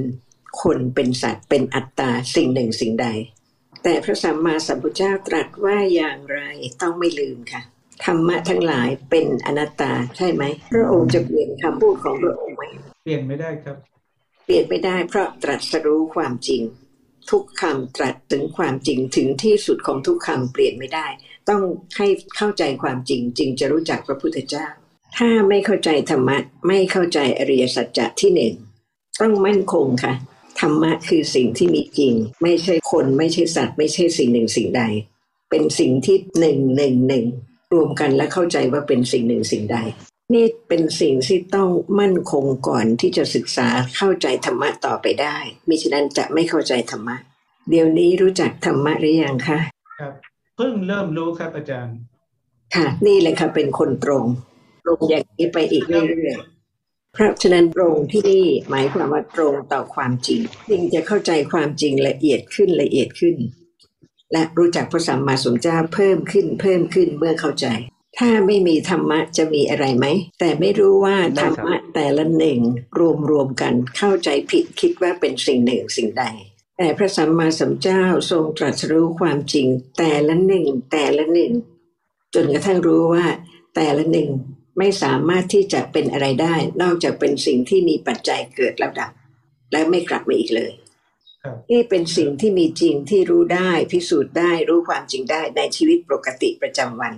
[0.62, 3.08] คนเป็นสัตว์เป็นอัตตาสิ่งหนึ่งสิ่งใด
[3.82, 6.40] แต่พระสัมมาสัมพุทธเจ้าตรัสว่าอย่างไร
[6.82, 7.62] ต้องไม่ลืมค่ะ
[8.04, 12.62] ธรรมะทั้งหลายเป็นอนัตตาใช่ไหมพระองค์จะเปลี่ยนคำพูดของพระองค์ไหม
[13.04, 13.76] เปลี่ยนไม่ได้ครับ
[14.44, 16.62] เปลี่ยนไม่ได้เพราะตรัสรู้ความจริง
[17.30, 21.06] ทุกคำตรัสถึงความจริงถึงที่สุดของทุกคำเปลี่ยนไม่ได้
[21.48, 21.62] ต้อง
[21.96, 24.66] ให้เข้าใจความจริงจึงจะรู้จักพระพุทธเจ้า
[25.16, 26.38] ถ้าไม่เข้าใจธรรมะ
[26.68, 28.54] ไม่เข้าใจอริยสัจจะที่หนึ่ง
[29.20, 30.14] ต้องมั่นคงค่ะ
[30.60, 34.82] ธรรมะคือสิ่งที่มีจริง ไม่ใช่คนไม่ใช่สัตว์ ไม่ใช่สิ่งหนึ่งสิ่งใด
[35.50, 37.24] เป็นสิ่งที่หนึ่งหนึ่งหนึ่ง
[37.72, 39.78] รวมกันและเข้าใจว่าเป็นสิ่งหนึ่งสิ่งใด
[40.34, 41.68] นี่เป็นสิ่งที่ต้อง
[42.00, 45.36] มั่นคงก่อนที่จะศึกษาเข้าใจธรรมะต่อไปได้
[45.68, 47.16] มิฉะนั้นจะไม่เข้าใจธรรมะ
[47.70, 49.58] เดี๋ยวนี้รู้จักธรรมะหรือยังคะ
[50.00, 50.12] ครับ
[50.56, 51.96] เพิ่งเริ่มรู้ครับอาจารย์
[52.74, 54.24] ค่ะ นี่แหละค่ะเป็นคนตรง
[54.84, 56.57] ตรงอย่างนี้ไปอีกเรื่อยๆ
[57.18, 63.36] เพราะฉะนั้นตรงที่นี่หมายความว่าตรงต่อความจริงจึงจะเข้าใจความจริงละเอียดขึ้นละเอียดขึ้น
[64.32, 67.66] และรู้จักพระสัมมาสัมพุทธเจ้าเพิ่มขึ้นเพิ่มขึ้นเมื่อเข้าใจ
[68.18, 70.06] ถ้าไม่มีธรรมะจะมีอะไรไหม
[70.40, 72.60] แต่ไม่รู้ว่าธรรมะแต่ละหนึ่ง
[72.98, 76.24] รวมรวมๆกันเข้าใจผิดคิดว่าเป็นสิ่งหนึ่งสิ่งใด
[76.78, 79.66] แต่พระสัมมาสัมพุทธเจ้าทรงตรัสรู้ความจริง
[79.98, 81.52] แต่ละหนึ่งแต่ละหนึ่ง
[82.34, 83.26] จนกระทั่งรู้ว่า
[83.76, 84.30] แต่ละหนึ่ง
[84.78, 89.12] ไม่สามารถที่จะเป็นอะไรได้ นอกจากเป็นสิ่งที่มีปัจจัยเกิดแล้วดับ
[89.72, 90.72] และไม่กลับมาอีกเลย
[91.42, 97.14] ครับนี่เป็นสิ่งที่มีจริงที่รู้ได้พิสูจน์ได้รู้ความจริงได้ในชีวิตปกติประจำวัน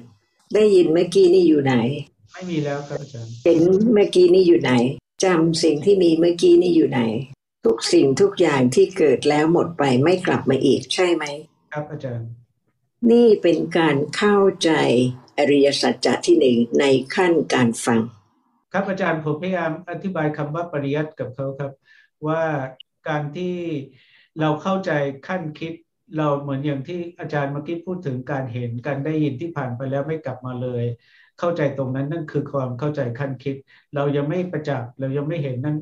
[0.54, 1.74] ได้ยินเมื่อกี้นี่อยู่ไหน
[2.32, 3.60] ไม่มีแล้วครับอาจารย์เห็น
[3.92, 4.72] เมื่อกี้นี่อยู่ไหน
[5.24, 7.00] จำสิ่งที่มีเมื่อกี้นี่อยู่ไหน
[7.64, 11.24] ทุกสิ่งทุกอย่างที่เกิดแล้วหมดไปไม่กลับมาอีกใช่ไหม
[11.72, 12.28] ครับอาจารย์
[13.10, 14.70] นี่เป็นการเข้าใจ
[15.38, 18.00] อริยสัจจะที่หนึ่งในขั้นการฟัง
[18.72, 21.72] ครับอาจารย์ผมพยายามอธิบายคำว่าปริยัติกับเขาครับ
[22.26, 22.42] ว่า
[23.08, 23.56] การที่
[24.40, 24.90] เราเข้าใจ
[25.28, 25.72] ขั้นคิด
[26.16, 30.84] เราเหมือนอย่างที่อาจารย์เมื่อกี้พูดถึงการเห็นการได้ยินที่ผ่านไปแล้วไม่กลับมาเลย
[31.38, 33.56] เข้าใจตรงนั้นนั่นคือความเข้าใจขั้นคิด
[33.94, 35.76] เรายังไม่ประจักษ์เรายังไม่เห็นนั่น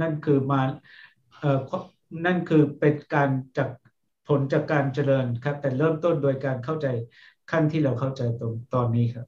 [0.00, 0.60] นั่นคือมา
[1.38, 1.58] เอ่อ
[2.26, 3.68] นั่นคือเป็นการจาก
[4.28, 6.86] ผลจากการเจริญครับ แต่เริ่มต้นโดยการเข้าใจ
[7.52, 9.26] ขั้นที่เราเข้าใจตรงตอนนี้ครับ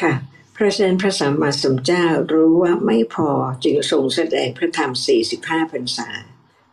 [0.00, 0.14] ค่ะ
[0.54, 3.30] เพราะฉะนั้นพระสัมมาสัมพุทธเจ้ารู้ว่าไม่พอ
[3.64, 4.90] จึงทรงแสดงพระธรรม
[5.32, 6.08] 45พรรษา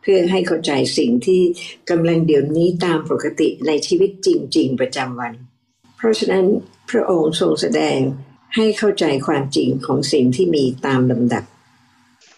[0.01, 1.41] เพื่อให้เข้าใจสิ่งที่
[1.89, 5.33] กำลังเดี๋ยวนี้ตามปกติในชีวิตจริง ๆ ประจำวัน
[5.97, 6.45] เพราะฉะนั้น
[6.91, 7.99] พระองค์ทรงแสดง
[8.55, 11.43] ให้เข้าใจความจริงของสิ่งที่มีตามลำดับ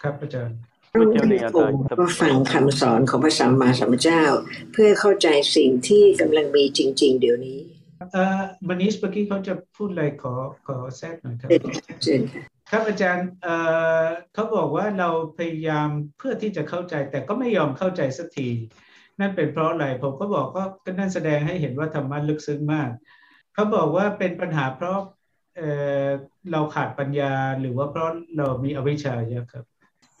[0.02, 0.56] ครับอาจารย์
[0.94, 4.24] ต้องให้คงก็ฟังคำสอนของพระสัมมาสัมพุทธเจ้า
[4.72, 7.75] เพื่อเข้าใจสิ่งที่กำลังมีจริง ๆ เดี๋ยวนี้เอ่อ
[8.68, 10.34] มานิชเมื่อกี้เขาจะพูดอะไรขอ
[10.66, 11.50] ขอแทรกหน่อยครับ
[12.02, 13.54] เชิญค่ะครับอาจารย์เอ่
[14.02, 14.04] อ
[14.34, 18.48] เขาบอกว่าเราพยายามเพื่อที่จะเข้าใจแต่ก็ไม่ยอมเข้าใจสักที
[19.20, 22.90] นั่นเป็นเพราะอะไรผมก็บอกว่าก็นั่นแสดงให้เห็นว่าธรรมะลึกซึ้งมาก
[23.54, 24.98] เขาบอกว่าเป็นปัญหาเพราะ
[25.56, 25.70] เอ่
[26.04, 26.06] อ
[26.52, 29.64] เราขาดปัญญาหรือว่าเพราะเรามีอวิชชาเยอะครับ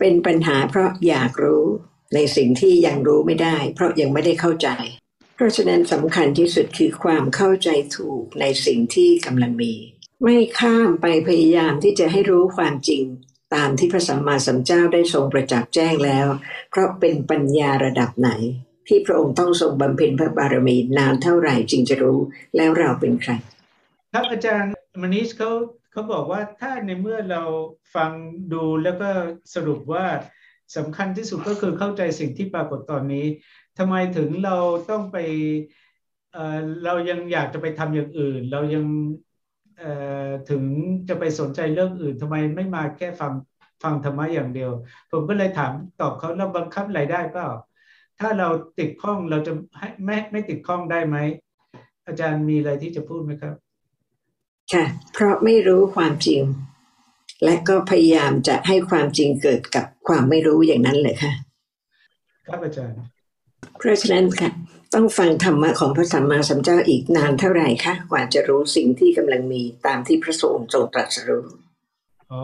[0.00, 1.64] เป็นปัญหาเพราะอยากรู้
[2.14, 4.68] ในสิ่งที่ยังรู้ไม่ได้ เพราะยังไม่ได้เข้าใจ
[5.36, 9.72] เพราะฉะนั้นสำคัญที่สุดคือความเข้าใจถูกในสิ่งที่กำลังมี
[10.22, 13.04] ไม่ข้ามไปพยายามที่จะให้รู้ความจริง
[13.54, 16.26] ตามที่พระสัมมาสัมพุทธเจ้าได้ทรงประจักษ์แจ้งแล้ว
[16.70, 18.30] เพราะเป็นปัญญาระดับไหน
[18.88, 22.18] ที่พระองค์ต้องทรงบำเพ็ญพระบารมีนานเท่าไหร่จึงจะรู้
[22.56, 23.32] แล้วเราเป็นใคร
[24.12, 24.72] ครับอาจารย์
[25.02, 25.50] มานิชเขา
[25.92, 27.42] เขาบอกว่าถ้าในเมื่อเรา
[27.94, 28.10] ฟัง
[28.52, 29.10] ดูแล้วก็
[29.54, 30.06] สรุปว่า
[30.76, 33.26] สำคัญที่สุดก็คือเข้าใจสิ่งที่ปรากฏตอนนี้
[33.78, 34.56] ทำไมถึงเรา
[34.90, 35.16] ต้องไป
[36.32, 38.84] เอ่อเรายังอยากจะไปทำอย่างอื่น เรายัง
[39.78, 39.90] เอ่
[40.26, 40.62] อถึง
[41.08, 43.32] จะไปสนใจเรื่องอื่นทำไมไม่มาแค่ฟัง
[43.82, 44.70] ฟังธรรมะอย่างเดียว
[45.10, 47.48] ผมก็เลยถามตอบเขาเราบังคับอะไรได้เปล่า
[48.20, 51.16] ถ้าเราติดข้องเราจะให้ไม่ไม่ติดข้องได้ไหม
[52.06, 53.54] อาจารย์มีอะไรที่จะพูดไหมครับ
[54.72, 56.42] ค่ะ เพราะไม่รู้ความจริง
[57.44, 61.32] และก็พยายามจะให้ความจริงเกิดกับความไม่รู้อย่างนั้นเลยค่ะ
[62.46, 63.00] ครับอาจารย์
[63.78, 64.50] เพราะฉะนั้นค่ะ
[64.94, 71.46] ต้องฟังธรรมะของพระสัมมาสัมพุทธเจ้าอีกนานเท่าไหร่คะกว่าจะรู้สิ่งที่กำลังมีตามที่พระสงฆ์ทรงตรัสรู้
[72.32, 72.42] อ๋อ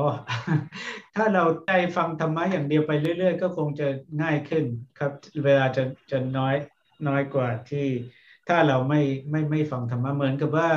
[1.14, 3.88] ถ้าเราใจฟังธรรมะอย่างเดียวไปเรื่อย ๆ ก็คงจะ
[4.22, 4.64] ง่ายขึ้น
[4.98, 5.12] ครับ
[5.44, 6.54] เวลาจะจะน้อย
[7.08, 7.86] น้อยกว่าที่
[8.48, 10.70] ถ้าเราไม่ไม่ไม่ฟังธรรมะเหมือนกับว่า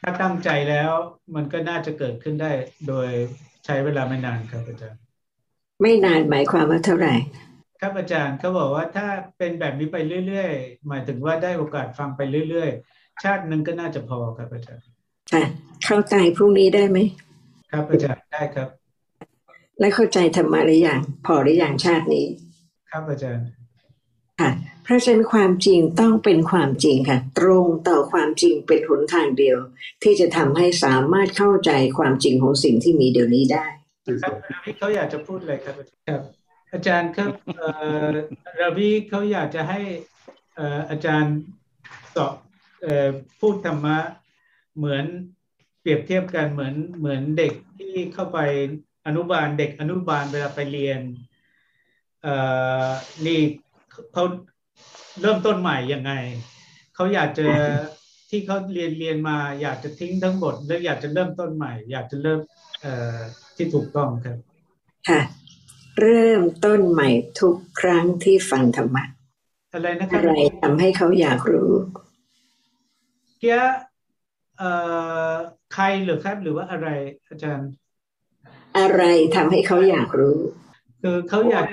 [0.00, 0.90] ถ้าตั้งใจแล้ว
[1.34, 2.52] มันก็น่าจะเกิดขึ้นได้
[2.88, 3.08] โดย
[3.64, 5.00] ใช้เวลาไม่นานครับอาจารย์
[5.82, 7.14] ไม่นานหมายความว่าเท่าไหร่
[7.80, 9.06] ครับอาจารย์เขาบอกว่าถ้า
[9.38, 14.84] เป็นแบบนี้ไปเรื่อยๆ หมายถึงว่าได้โอกาสฟังไปเรื่อยๆ ชาติหนึ่งก็น่าจะพอครับอาจารย์
[15.32, 15.44] ค่ะ
[15.84, 16.98] เข้าใจพรุ่งนี้ได้ไหม
[17.70, 18.68] ครับอาจารย์ได้ครับ
[19.80, 22.26] และเข้าใจธรรมะหรือยังพอหรือยังชาตินี้
[22.90, 23.46] ครับอาจารย์
[24.40, 24.50] ค่ะ
[24.84, 29.58] เพราะฉะนั้นความจริงต้องเป็นความจริงค่ะ ตรงต่อความจริงเป็นหนทางเดียว
[30.02, 33.66] ที่จะทำให้สามารถเข้าใจความจริงของสิ่งที่มีเดี๋ยวนี้ได้
[34.22, 35.74] ครับราวิเขาอยากจะพูดอะไรครับ
[36.08, 36.22] ครับ
[36.72, 37.62] อาจารย์ครับเอ
[38.04, 38.06] อ
[38.60, 39.80] ราวิเขาอยากจะให้
[40.90, 41.36] อาจารย์
[42.14, 42.34] สอบ
[42.82, 43.08] เอ่อ
[43.40, 43.98] พูดธรรมะ
[44.76, 45.04] เหมือน
[45.80, 48.38] เปรียบเทียบกันเหมือนเหมือนเด็กที่เข้าไป
[49.06, 51.00] อนุบาลเด็กอนุบาลเวลาไปเรียน
[52.26, 52.34] อ่
[52.86, 52.88] อ
[53.26, 53.40] นี่
[54.12, 54.24] เขา
[55.20, 56.12] เริ่มต้นใหม่ยังไง
[56.94, 57.46] เขาอยากจะ
[58.30, 62.40] ที่เขาเรียนเรียนมาอยากจะทิ้งทั้งหมด แล้วอยากจะเริ่มต้นใหม่ อยากจะเริ่ม
[62.82, 63.18] เอ่อ
[63.56, 64.36] ที่ถูกต้องครับ
[65.08, 65.20] ค่ะ
[65.98, 67.08] เริ่มต้นใหม่
[67.40, 69.04] ทุกครั้งที่ฟังธรรมะ
[69.72, 71.70] อะไรนะครัอะบไรทำให้เขาอยากรู้
[73.38, 73.60] เกีย
[74.58, 74.70] เอ่
[75.32, 75.34] อ
[75.74, 76.88] ใครหรือครับ หรือว่าอะไร
[77.28, 77.70] อาจารย์
[78.78, 79.02] อะไร
[79.36, 80.38] ทำให้เขาอยากรู้
[81.02, 81.66] คือเขาอยาก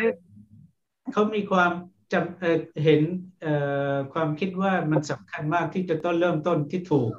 [1.14, 1.72] เขามีความ
[2.14, 3.02] จำเอ่อเห็น
[3.42, 3.54] เอ่
[3.94, 7.12] อความคิดว่ามันสำคัญมากที่จะต้องเริ่มต้นที่ถูก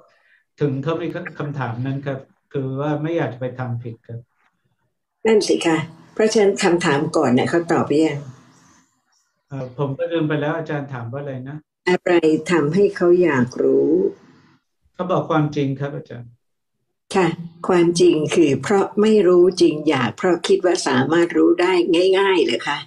[0.61, 1.09] ถึงเขามี
[1.39, 2.19] คำถามนั้นครับ
[2.53, 4.21] คือว่าไม่อยากจะไปทำผิดครับ
[5.27, 5.79] นั่นสิคะ
[6.18, 8.20] เพราะฉะนั้นคำถามก่อนเนี่ยเขาตอบไปยัง
[9.50, 11.58] เอ่อผมก็ลืมไปแล้วอาจารย์ถามว่าอะไรนะ
[11.90, 12.14] อะไร
[12.52, 13.92] ทำให้เขาอยากรู้
[14.94, 16.32] เขาบอกความจริงครับอาจารย์
[17.16, 17.28] ค่ะ
[17.68, 21.74] ความจริงคือเพราะไม่รู้จริงอยากเพราะคิดว่าสามารถรู้ได้
[22.20, 22.78] ง่ายๆเลยค่ะ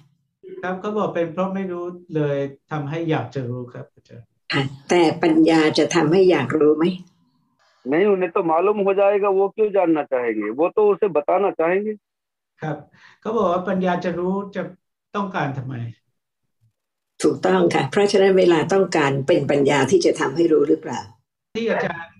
[0.63, 1.85] ครับเขาบอกเป็นเพราะไม่รู้
[2.15, 2.37] เลย
[2.71, 6.85] ทำให้อยากจะรู้ครับอาจารย์ ค่ะ แต่ปัญญาจะทำให้อยากรู้ไหม
[7.91, 11.93] नहीं उन्हें तो मालूम हो जाएगा वो क्यों जानना चाहेंगे वो तो उसे बताना चाहेंगे
[12.62, 12.76] ครับ
[13.20, 14.62] เขาบอกว่าปัญญาจะรู้จะ
[15.16, 15.74] ต้องการทำไม
[17.22, 21.00] ถูกต้องค่ะ เพราะฉะนั้นเวลาต้องการเป็นปัญญาที่จะทำให้รู้หรือเปล่า
[21.56, 22.16] ที่อาจารย์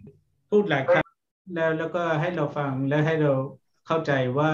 [0.51, 1.07] พูดหลายครั้ง
[1.55, 3.33] แล้วแล้วก็ให้เราฟังและให้เรา
[3.87, 4.53] เข้าใจว่า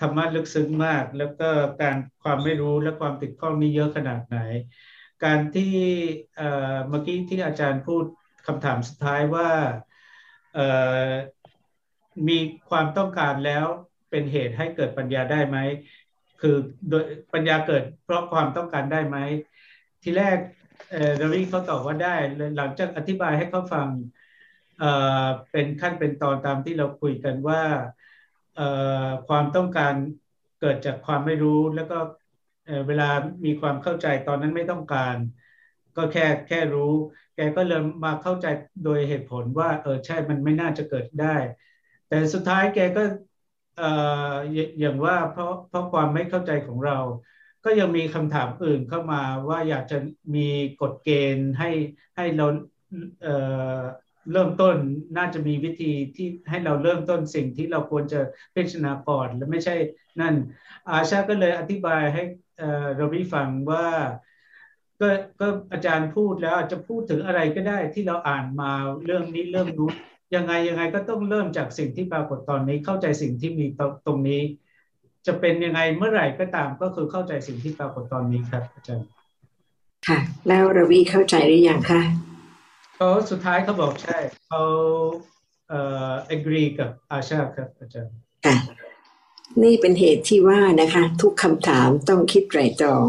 [0.00, 1.48] ธรรมะลึกซึ้งมาก แล้วก็
[1.82, 4.38] การความไม่รู้และความติดข้องนี้เยอะขนาดไหน
[5.24, 5.72] การที่
[6.88, 8.04] เมื่อกี้ที่อาจารย์พูด
[8.46, 9.48] คำถามสุดท้ายว่า
[12.28, 12.38] มี
[12.70, 13.66] ความต้องการแล้ว
[14.12, 15.58] เป็นเหตุให้เกิดปัญญาได้ไหม
[16.40, 16.56] คือ
[16.90, 19.18] โดยปัญญาเกิดเพราะความต้องการได้ไหม
[20.02, 20.38] ทีแรก
[20.90, 22.14] เออดารีเขาตอบว่าได้
[22.56, 23.88] หลังจากอธิบายให้เขาฟัง
[24.78, 24.90] เอ่
[25.24, 27.62] อเป็นขั้นเป็นตอนตามที่เราคุยกันว่า
[28.56, 28.68] เอ่
[29.06, 29.94] อความต้องการ
[30.60, 31.98] เกิดจากความไม่รู้แล้วก็
[32.86, 33.08] เวลา
[33.44, 35.16] มีความเข้าใจตอนนั้นไม่ต้องการ
[35.96, 36.92] ก็แค่แค่รู้
[37.36, 38.46] แกก็เลยมาเข้าใจ
[38.84, 41.36] โดยเหตุผลว่าเออใช่มันไม่น่าจะเกิดได้
[42.08, 43.02] แต่สุดท้ายแกก็
[44.78, 46.98] อย่างว่าเพราะเพราะความไม่เข้าใจของเรา
[47.64, 49.98] ก็ยังมีคำถามอื่นเข้ามาว่าอยากจะ
[50.34, 50.48] มี
[50.80, 51.70] กฎเกณฑ์ให้
[52.16, 52.46] ให้เรา
[53.22, 54.76] เเริ่มต้น
[55.16, 58.20] น่าจะมีวิธีที่ให้เราเริ่มต้นสิ่งที่เราควรจะ
[58.54, 59.74] พิจารณาก่อนและไม่ใช่
[60.20, 60.34] นั่น
[60.88, 62.22] อาชาก็เลยอธิบายให้
[62.96, 63.86] เราฟังว่า
[65.00, 65.08] ก็
[65.40, 68.72] ก็อาจารย์พูดแล้วจจะพูดถึงอะไรก็ได้ที่เราอ่านมา
[69.04, 69.94] เรื่องนี้เรื่องนู้น
[70.34, 73.66] ยังไงยังไงก็ต้องเริ่มจากสิ่งที่ปรากฏตอนนี้เข้าใจสิ่งที่มี
[74.06, 74.40] ตรงนี้
[75.26, 79.06] จะเป็นยังไงเมื่อไหร่ก็ตามก็คือเข้าใจสิ่งที่ปรากฏตอนนี้ครับอาจารย์
[80.08, 80.18] ค่ะ
[80.48, 82.02] แล้วรวีเข้าใจหรือยังคะ
[82.96, 84.18] เขาสุดท้ายเขาบอกใช่
[84.48, 84.62] เขา
[85.68, 88.14] เอ่อ agree กับอาชาครับอาจารย์
[88.46, 88.56] ค่ะ
[89.62, 93.04] นี่เป็นเหตุที่ว่านะคะ ทุกคำถามต้องคิดไตรตรอง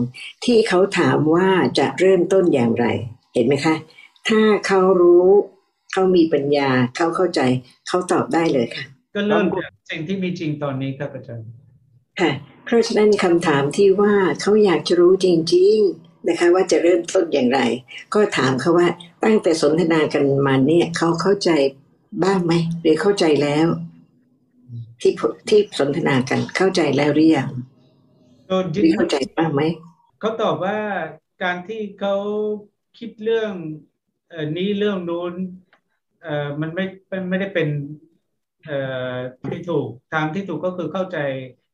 [0.46, 2.86] ที่เขาถามว่าจะเริ่มต้นอย่างไร
[3.34, 3.76] เห็นไหมคะ
[4.30, 5.28] ถ้าเขารู้
[5.94, 7.42] เขามีปัญญาเขาเข้าใจ
[7.88, 8.84] เขาตอบได้เลยค่ะ
[9.16, 11.48] ก็เริ่มจากสิ่งที่มีจริงตอนนี้ครับอาจารย์
[12.20, 12.32] ค่ะ
[12.66, 17.60] เพราะฉะนั้นคำถามที่ว่าเขาอยากจะรู้จริง ๆนะคะ ว่าจะเริ่มต้นอย่างไร
[18.14, 18.88] ก็ถามเขาว่า
[19.24, 21.50] ตั้งแต่สนทนากันมาเนี่ยเขาเข้าใจ
[22.24, 23.68] บ้างไหมหรือเข้าใจแล้ว
[25.02, 25.12] ที่
[25.50, 27.50] ที่สนทนากันเข้าใจแล้วหรือยัง
[28.82, 29.62] หรือเข้าใจบ้างไหม
[30.20, 30.78] เขาตอบว่า
[31.44, 32.16] การที่เขา
[32.98, 33.54] คิดเรื่อง
[34.34, 35.34] อนี้เรื่องนู้น
[36.24, 36.86] เอ่อมันไม่
[37.30, 37.70] ไม่ได้เป็น
[38.66, 38.80] เอ่
[39.14, 39.16] อ
[39.50, 41.18] ที่ถูกทางที่ถูกก็คือเข้าใจ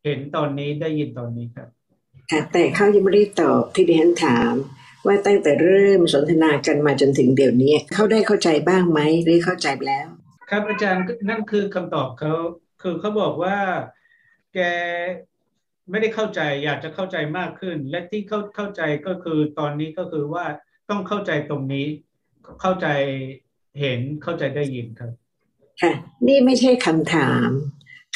[0.03, 1.69] เห็นตอนนี้ได้ยินตอนนี้ครับ
[2.31, 4.53] ค่ะแต่เขายังไม่ได้ตอบที่ดิฉันถาม
[5.05, 10.07] ว่าตั้งแต่เริ่มสนทนากันมาจนถึงเดี๋ยวนี้เขาได้เข้าใจบ้างไหมหรือเข้าใจแล้ว
[10.49, 12.33] ครับอาจารย์นั่นคือคำตอบเขา
[12.81, 13.57] คือเขาบอกว่า
[14.53, 14.59] แก
[15.89, 20.45] ไม่ได้เข้าใจ อยากจะเข้าใจมากขึ้น และที่เข้าเข้าใจก็คือตอนนี้ก็คือว่า
[20.89, 21.85] ต้องเข้าใจตรงนี้
[22.61, 22.87] เข้าใจ
[23.79, 25.11] เห็นเข้าใจได้ยินครับ
[25.81, 25.93] ค่ะ
[26.27, 27.49] นี่ไม่ใช่คำถาม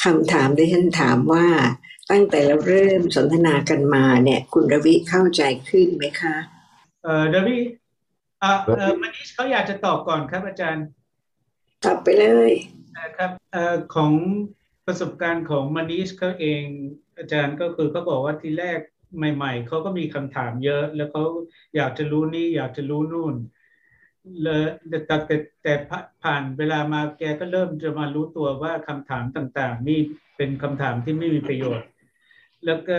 [0.04, 1.46] คำถามที่ฉันถามว่า
[2.10, 6.36] ตั้งแต่เราเริ่มสนทนากันมาเนี่ย คุณรวิเข้าใจขึ้นไหมคะ
[7.02, 7.56] เอ่อรวิ
[8.42, 10.86] อ่าเอ่อมันนี้เขาอยากจะตอบก่อนครับ อาจารย์
[11.84, 12.52] ตอบไปเลย
[13.18, 14.12] ครับเอ่อของ
[14.86, 16.62] ประสบการณ์ของมานิชเขาเอง
[17.18, 18.78] อาจารย์ก็คือเขาบอกว่าทีแรก
[19.34, 21.24] ใหม่ ๆเขาก็มีคำถามเยอะ แล้วเขา
[21.76, 23.34] อยากจะรู้นี่อยากจะรู้นู่น
[24.42, 25.72] เลยแต่แต่แต่
[26.22, 30.00] ผ่านเวลามาแกก็เริ่มจะมารู้ตัวว่าคำถามต่างๆ นี่
[30.36, 31.88] เป็นคำถามที่ไม่มีประโยชน์
[32.64, 32.98] แล้วก็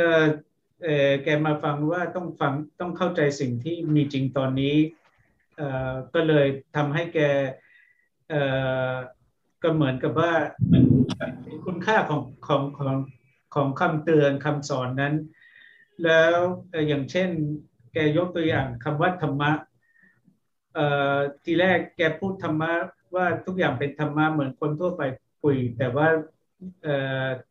[1.24, 4.76] แกมาฟังว่าต้องฟังต้องเข้าใจสิ่งที่มีจริงตอนนี้
[6.14, 7.20] ก็เลยทำให้แก
[9.64, 10.34] ก็เหมือนกับว่า
[11.66, 12.96] คุณค่าของของของ
[13.56, 15.16] ของคำเตือนคำสอนนั้น
[16.04, 16.36] แล้ว
[16.88, 17.30] อย่างเช่น
[17.94, 19.52] แกยกตัวอย่างคำว่าธรรมะ
[21.44, 22.72] ทีแรกแกพูดธรรมะ
[23.16, 25.02] ว่าทุกอย่างเป็นธรรมะเหมือนคนทั่วไป
[25.44, 26.08] คุย แต่ว่า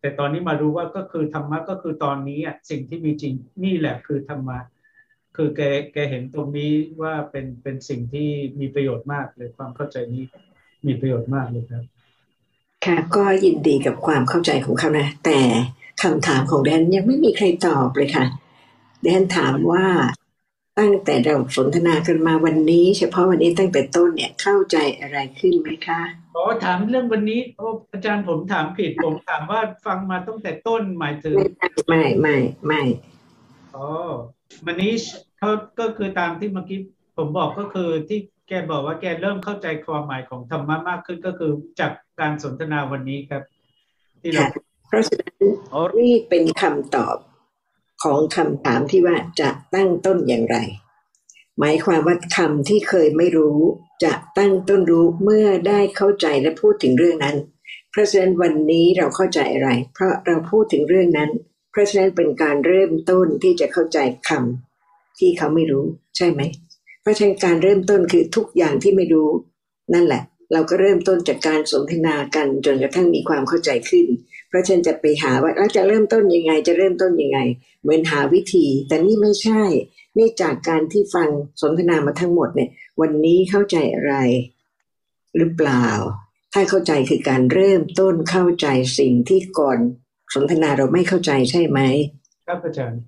[0.01, 3.35] แต่ตอนนี้มารู้ว่าก็คือธรรมะก็คือตอนนี้อะสิ่งที่มีจริง
[3.65, 4.59] นี่แหละคือธรรมะ
[5.37, 5.61] คือแก
[5.93, 8.29] แกเห็นตรงนี้ว่าเป็นเป็นสิ่งที่
[8.61, 10.25] มีประโยชน์มากเลยความเข้าใจนี้
[10.87, 11.85] มีประโยชน์มากเลยครับ
[12.85, 15.39] ค่ะก็ยินดีกับความเข้าใจของเขานะ แต่
[16.03, 18.25] คำถามของแดนยังไม่มีใครตอบเลยค่ะ
[19.03, 19.85] แดนถามว่า
[20.79, 26.01] ตั้งแต่เราสนทนากันมาวันนี้ เฉพาะวันนี้ตั้งแต่ต้นเนี่ยเข้าใจอะไรขึ้นไหมคะ
[26.35, 31.37] อ๋อถามเรื่องวันนี้โอ้อาจารย์ผมถามผิดผมถามว่าฟังมาตั้งแต่ต้นหมายถึง
[31.89, 32.83] ไม่ไม่ไม่
[33.77, 33.87] อ๋อ
[34.67, 34.93] วันนี้
[35.39, 36.81] เขาก็คือตามที่เมื่อกี้
[37.17, 43.43] ผมบอกก็คือที่แกบอกว่าแกเริ่มเข้าใจความหมายของธรรมะมากขึ้นก็คือจากการสนทนาวันนี้ครับ
[44.21, 44.43] ที่เรา
[44.89, 45.35] เพราะฉะนั้น
[45.99, 47.17] นี่เป็นคำตอบ
[48.05, 50.57] ของคำถามที่ว่าจะตั้งต้นอย่างไร
[51.61, 53.59] หมายความว่าคำที่เคยไม่รู้
[54.05, 57.37] จะตั้งต้นรู้เมื่อได้เข้าใจและพูดถึงเรื่องนั้น
[57.91, 61.31] เพราะฉะนั้นวันนี้เราเข้าใจอะไร เพราะเราพูดถึงเรื่องนั้น
[61.71, 65.85] เพราะฉะนั้นเป็นการเริ่มต้นที่จะเข้าใจคำที่เขาไม่รู้
[66.17, 66.41] ใช่ไหม
[67.03, 69.29] เพราะฉะนั้นการเริ่มต้นคือทุกอย่างที่ไม่รู้
[69.95, 74.07] นั่นแหละ เราก็เริ่มต้นจากการสนทนากันจนกระทั่งมีความเข้าใจขึ้น
[74.55, 77.39] ราะฉะนั้นจะไปหาว่าเราจะเริ่มต้นยังไง จะเริ่มต้นยังไง
[77.83, 79.63] เหมือนหาวิธี แต่นี่ไม่ใช่
[80.19, 81.29] นี่จากการที่ฟัง
[81.63, 84.15] สนทนามาทั้งหมดเนี่ย วันนี้เข้าใจอะไร
[85.37, 85.87] หรือเปล่า
[86.55, 88.67] ถ้าเข้าใจคือการเริ่มต้นเข้าใจ
[88.99, 89.79] สิ่งที่ก่อน
[90.35, 91.81] สนทนาเราไม่เข้าใจใช่ไหม
[92.47, 92.99] ครับอาจารย์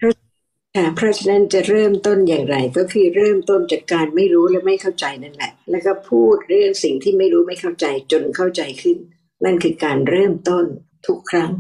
[0.77, 8.97] ค่ะเพราะฉะนั้นจะเริ่มต้นอย่างไรก็คือเริ่มต้นจากการไม่รู้และไม่เข้าใจนั่นแหละ แล้วก็พูดเรื่องสิ่งที่ไม่รู้ไม่เข้าใจจนเข้าใจขึ้น
[9.45, 10.67] นั่นคือการเริ่มต้น
[11.07, 11.51] ทุกครั้ง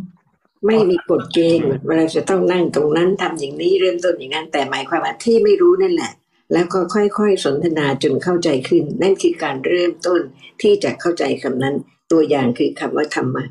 [0.66, 6.12] ไม่มีกฎเกณฑ์ว่าเราจะต้องนั่งตรงนั้นทำอย่างนี้เริ่มต้นอย่างนั้น แต่หมายความว่าที่ไม่รู้นั่นแหละ
[6.52, 10.20] แล้วก็ค่อยๆสนทนาจนเข้าใจขึ้น นั่นคือการเริ่มต้น
[10.62, 11.74] ที่จะเข้าใจคำนั้น
[12.12, 13.44] ตัวอย่างคือคำว่าธรรมะ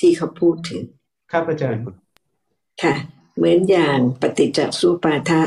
[0.00, 0.82] ที่เขาพูดถึง
[1.32, 1.82] ครับอาจารย์
[2.82, 2.94] ค่ะ
[3.36, 5.42] เหมือนอย่างปฏิจจสุปาทะ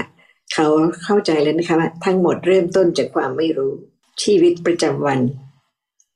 [0.54, 0.68] เขา
[1.04, 3.74] เข้าใจแล้วนะคะว่าทั้งหมดเริ่มต้นจากความไม่รู้
[4.24, 5.20] ชีวิตประจำวัน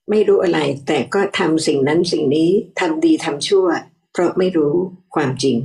[0.10, 3.68] ไม่รู้อะไร แต่ก็ทำสิ่งนั้นสิ่งนี้ทำดีทำชั่ว
[4.14, 4.76] เพราะไม่รู้
[5.16, 5.58] ความจริง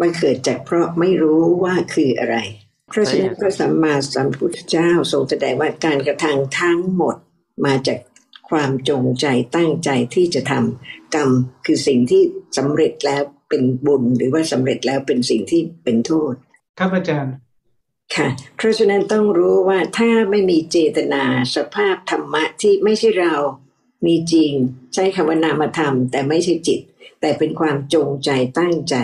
[0.00, 2.36] มันเกิดจากเพราะไม่รู้ว่าคืออะไร
[2.90, 7.16] เพราะฉะนั้นพระสัมมาสัมพุทธเจ้าทรงแสดงว่าการกระทำทั้งหมด
[7.64, 7.98] มาจาก
[8.50, 9.26] ความจงใจ
[9.56, 11.30] ตั้งใจที่จะทำกรรม
[11.66, 12.22] คือสิ่งที่
[12.58, 16.34] สำเร็จแล้วเป็นบุญหรือว่าสำเร็จแล้วเป็นสิ่งที่เป็นโทษ
[16.78, 17.34] ครับอาจารย์
[18.14, 21.22] ค่ะ เพราะฉะนั้นต้องรู้ว่าถ้าไม่มีเจตนา
[21.56, 23.34] สภาพธรรมะที่ไม่ใช่เรา
[24.06, 24.52] มีจริง
[24.94, 26.80] ใช้คำว่านามธรรม แต่ไม่ใช่จิต
[27.20, 28.96] แต่เป็นความจงใจตั้งใจ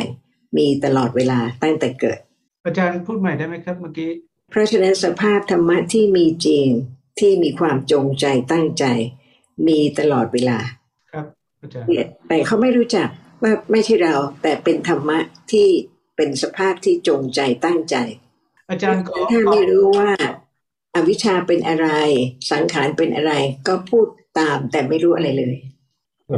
[0.56, 2.18] มีตลอดเวลาตั้งแต่เกิด
[2.64, 4.10] อาจารย์พูดใหม่ได้ไหมครับเมื่อกี้
[4.50, 6.66] เพราะฉะนั้นสภาพธรรมะที่มีจริง
[7.20, 8.84] ที่มีความจงใจตั้งใจ
[9.68, 10.58] มีตลอดเวลา
[11.12, 11.26] ครับ
[11.62, 11.86] อาจารย์
[12.28, 13.08] แต่เขาไม่รู้จัก
[13.42, 15.18] ว่าไม่ใช่เราแต่เป็นธรรมะ
[15.52, 15.68] ที่
[16.16, 17.96] เป็นสภาพที่จงใจตั้งใจ
[18.72, 20.11] อาจารย์ขอถ้าไม่รู้ว่า
[20.94, 21.88] อาวิชชาเป็นอะไร
[22.50, 23.32] สังขารเป็นอะไร
[23.68, 24.06] ก็พูด
[24.38, 25.56] ตามแต่ไม่รู้อะไรเลย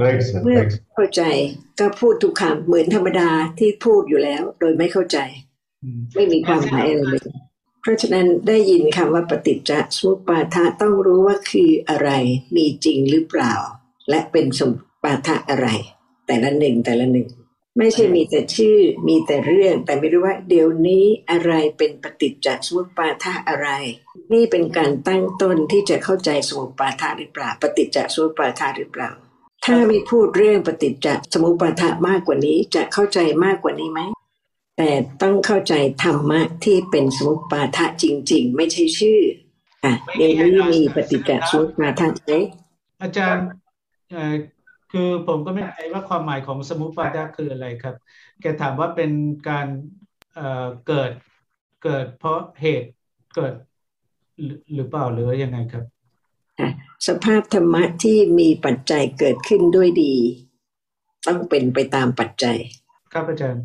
[0.04, 0.40] Right, sir.
[0.44, 0.72] เมื่อ Right.
[0.72, 0.80] sir.
[0.94, 1.22] เข้าใจ
[1.80, 5.18] ก็พูดทุกคำเหมือนธรรมดาที่พูดอยู่แล้ว โดยไม่เข้าใจ
[5.82, 7.20] อืมไม่มีความหมายอะไรเลย
[7.80, 12.10] เพราะฉะนั้นได้ยินคำว่าปฏิจจสมุปบาทะต้องรู้ว่าคืออะไร
[12.56, 13.54] มีจริงหรือเปล่า
[14.10, 15.68] และเป็นสมุปบาทะอะไร
[16.26, 17.28] แต่ละหนึ่งแต่ละหนึ่ง
[17.78, 23.68] ไม่ใช่มีแต่ชื่อมีแต่เรื่อง แต่ไม่รู้ว่า เดี๋ยวนี้อะไรเป็นปฏิจจสมุปบาทะอะไร
[24.32, 29.10] นี่เป็นการตั้งต้นที่จะเข้าใจสมุปบาทะหรือเปล่า ปฏิจจสมุปบาทะหรือเปล่า
[29.64, 34.00] ถ้าไม่พูดเรื่องปฏิจจสมุปบาทะมากกว่านี้จะเข้าใจมากกว่านี้ไหม
[34.78, 34.90] แต่
[35.22, 39.20] ต้องเข้าใจธรรมะที่เป็นสมุปบาทะจริง ๆ ไม่ใช่ชื่อ
[39.84, 42.32] อะเดี๋ยวนี้มีปฏิจจสมุปบาทะไหม
[43.02, 43.44] อาจารย์
[44.12, 44.34] เอ่อ
[44.96, 47.96] คือผมก็ไม่แน่ใจว่าความหมายของสมุปบาทะคืออะไรครับ
[48.40, 49.10] แกถามว่าเป็น
[49.48, 49.66] การ
[50.34, 51.12] เอ่อเกิด
[51.84, 52.90] เกิดเพราะเหตุ
[53.34, 53.54] เกิด
[54.42, 55.84] หรือหรือเปล่าหรือว่ายังไงครับ
[56.60, 56.68] อะ
[57.08, 60.14] สภาพธรรมะที่มีปัจจัยเกิดขึ้นด้วยดี
[61.26, 62.58] ต้องเป็นไปตามปัจจัย
[63.12, 63.64] ครับอาจารย์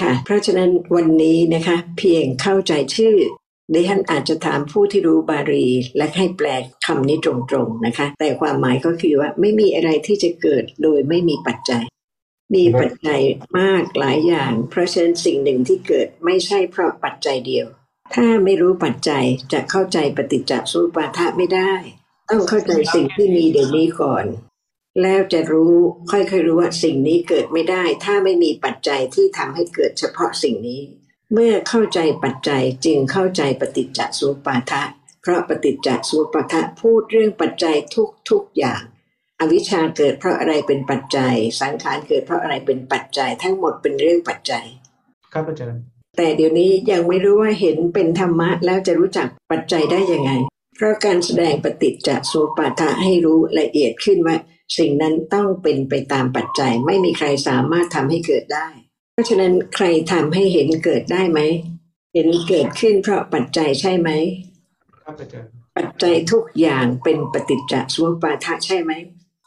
[0.00, 3.14] ค่ะ เพราะฉะนั้นวันนี้นะคะ เพียงเข้าใจชื่อ
[3.72, 6.46] ดิฉันอาจจะถามผู้ที่รู้บาลีและให้แปล
[6.86, 7.32] คำนี้ตร
[7.64, 11.84] งๆนะคะ แต่ความหมายก็คือว่าไม่มีอะไรที่จะเกิดโดยไม่มีปัจจัย
[12.54, 13.20] มีปัจจัย
[13.58, 17.66] มากหลายอย่าง เพราะฉะนั้นสิ่งหนึ่งที่เกิดไม่ใช่เพราะปัจจัยเดียว
[18.14, 21.72] ถ้าไม่รู้ปัจจัยจะเข้าใจปฏิจจสมุปาทะไม่ได้
[22.30, 24.24] ต้องเข้าใจสิ่งที่มีเดี๋ยวนี้ก่อน
[25.02, 25.74] แล้วจะรู้
[26.10, 30.80] ค่อยๆรู้ว่าสิ่งนี้เกิดไม่ได้ ถ้าไม่มีปัจจัยที่ทำให้เกิดเฉพาะสิ่งนี้
[31.32, 34.82] เมื่อเข้าใจปัจจัยจึงเข้าใจปฏิจจสมุปบาทะ
[35.22, 37.76] เพราะปฏิจจสมุปบาทะพูดเรื่องปัจจัย
[38.30, 38.82] ทุกๆอย่าง
[39.40, 44.64] อวิชชาเกิดเพราะอะไรเป็นปัจจัย สังขารเกิดเพราะอะไรเป็นปัจจัย ทั้งหมดเป็นเรื่องปัจจัย
[45.32, 45.82] ครับอาจารย์
[46.16, 50.32] แต่เดี๋ยวนี้ยังไม่รู้ว่าเห็นเป็นธรรมะแล้วจะรู้จักปัจจัยได้ยังไง
[50.76, 54.36] เพราะการแสดงปฏิจจสมุปบาทะให้รู้ละเอียดขึ้นว่า
[54.78, 58.85] สิ่งนั้นต้องเป็นไปตามปัจจัยไม่มีใครสามารถทำให้เกิดได้เพ
[59.16, 61.40] ราะฉะนั้นใครทำให้เห็นเกิดได้ไหม
[62.14, 64.10] เห็นเกิดขึ้นเพราะปัจจัยใช่ไหม
[65.02, 68.92] ครับอาจารย์ปัจจัยทุกอย่างเป็นปฏิจจสมุปบาทะใช่ไหม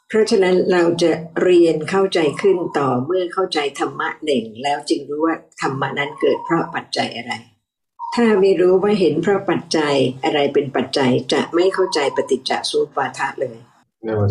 [0.07, 1.11] เพราะฉะนั้นเราจะ
[1.43, 7.33] เรียนเข้าใจขึ้นต่อเมื่อเข้าใจธรรมะหนึ่ง แล้วจึงรู้ว่าธรรมะนั้นเกิดเพราะปัจจัยอะไร
[8.15, 13.57] ถ้าไม่รู้ว่าเห็นเพราะปัจจัยอะไรเป็นปัจจัยจะไม่เข้าใจปฏิจจสมุปบาทะเลย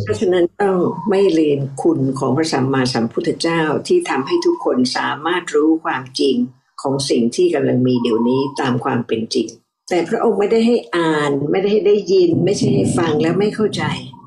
[0.05, 0.77] เพราะฉะนั้นต้อง
[1.11, 6.37] ไม่เรียนคุณของพระสัมมาสัมพุทธเจ้าที่ทำให้ทุกคนสามารถรู้ความจริง
[6.83, 9.49] ของสิ่งที่กำลังมีเดี๋ยวนี้ตามความเป็นจริง
[9.91, 13.83] แต่พระองค์ไม่ได้ให้อ่าน ไม่ได้ให้ได้ยิน ไม่ใช่ให้ฟังแล้วไม่เข้าใจ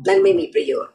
[0.07, 0.93] นั่นไม่มีประโยชน์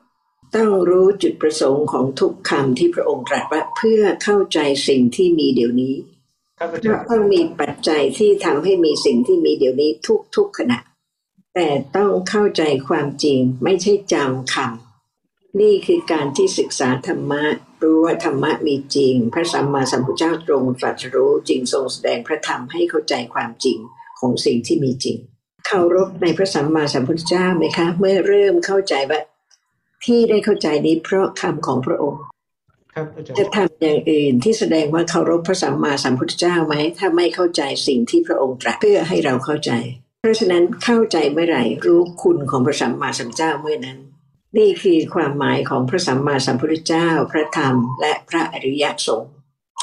[0.57, 5.95] ต้องรู้จุดประสงค์ของทุกคำที่พระองค์ตรัสว่าเพื่อเข้าใจสิ่งที่มีเดี๋ยวนี้
[6.59, 9.91] ครับอาเพราะต้องมีปัจจัยที่ทำให้มีสิ่งที่มีเดี๋ยวนี้
[10.37, 10.79] ทุกๆขณะ
[11.59, 17.45] แต่ต้องเข้าใจความจริงไม่ใช่จำคำนี่คือการที่ศึกษาธรรมะ
[17.83, 23.79] รู้ว่าธรรมะมีจริง พระสัมมาสัมพุทธเจ้าตรงตรัสรู้จริงทรงแสดงพระธรรมให้เข้าใจความจริง
[24.21, 25.17] ของสิ่งที่มีจริง
[25.67, 29.21] เคารพในพระสัมมาสัมพุทธเจ้าไหมคะ เมื่อเริ่มเข้าใจว่า
[30.05, 32.23] ที่ได้เข้าใจนี้เพราะคำของพระองค์
[32.95, 39.73] ครับอาจารจะย์ทำอย่างอื่นที่แสดงว่าเคารพพระสัมมาสัมพุทธเจ้าไหมถ้าไม่เข้าใจสิ่งที่พระองค์ตรัสเพื่อให้เราเข้าใจ
[40.06, 43.99] เพ ราะฉะนั้นเข้าใจเมื่อไหร่รู้คุณของพระสัมมาสัมพุทธเจ้าเมื่อนั้น
[44.59, 49.35] นี่คือความหมายของพระสัมมาสัมพุทธเจ้า พระธรรม และพระอริยสงฆ์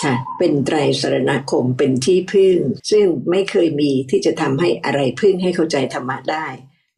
[0.04, 2.58] ค่ะเป็นไตรสรณคมเป็นที่พึ่ง
[2.92, 6.48] ซึ่งไม่เคยมีที่จะทำให้อะไรพึ่งให้เข้าใจธรรมะได้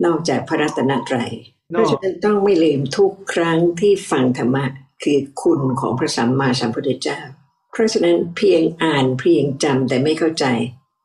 [0.06, 1.32] นอกจากพระรัตนตรัย
[1.72, 4.66] เพนอราะกฉะนั้นต้องไม่ลืมทุกครั้งที่ฟังธรรมะ
[5.04, 7.20] คือคุณของพระสัมมาสัมพุทธเจ้า
[7.72, 10.46] เพราะฉะนั้นเพียงอ่านเพียงจำแต่ไม่เข้าใจ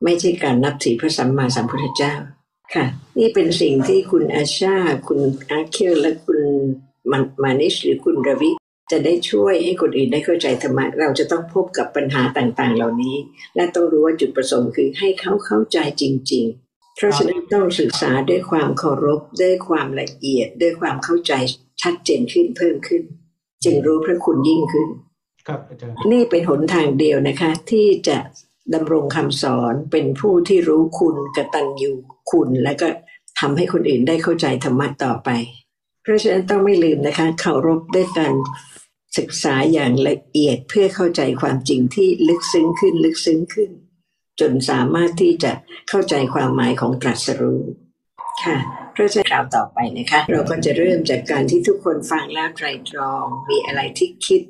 [0.03, 2.13] ไม่ใช่การนับถือพระสัมมาสัมพุทธเจ้า
[2.73, 2.85] ค่ะ
[3.19, 4.77] นี่เป็นสิ่งที่คุณอาชา
[5.07, 6.39] คุณอาเคิลและคุณ
[7.11, 8.51] มันมานิชหรือคุณรวิ
[8.91, 13.15] จะได้ช่วยให้คนอื่นได้เข้าใจธรรมะเราจะต้องพบกับปัญหาต่างๆ เหล่านี้
[13.55, 21.33] และต้องรู้ว่าจุดประสงค์คือให้เขาเข้าใจจริง ๆ เพราะฉะนั้นต้องศึกษาด้วยความเคารพด้วยความละเอียด ด้วยความเข้าใจ
[21.81, 23.03] ชัดเจนขึ้นเพิ่มขึ้น
[23.63, 24.87] จึงรู้พระคุณยิ่งขึ้น
[25.47, 28.17] ครับอาจารย์นี่เป็นหนทางเดียวนะคะ ที่จะ
[28.73, 31.91] ดำรงคำสอนเป็นผู้ที่รู้คุณกตัญญู
[32.31, 32.87] คุณ และก็
[33.39, 35.29] ทำให้คนอื่นได้เข้าใจธรรมะต่อไป
[36.01, 38.33] เพราะฉะนั้นต้องไม่ลืมนะคะเคารพด้วยการ
[39.17, 43.71] ศึกษาอย่างละเอียดเพื่อเข้าใจความจริงที่ลึกซึ้งขึ้นลึกซึ้งขึ้น
[44.39, 45.51] จนสามารถที่จะ
[45.89, 47.61] เข้าใจความหมายของตรัสรู้
[48.43, 48.57] ค่ะ
[48.93, 54.41] เพราะฉะนั้นคราวต่อไปนะคะ เราก็จะเริ่มจากการที่ทุกคนฟังแล้วไตรตรอง มีอะไรที่คิด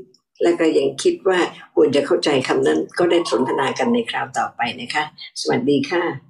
[0.44, 1.40] และก็ยังคิดว่า
[1.76, 5.04] ควรจะเข้าใจคำนั้นก็ได้สนทนากันในคราวต่อไปนะคะ
[5.42, 6.04] สวัสดีค่ะ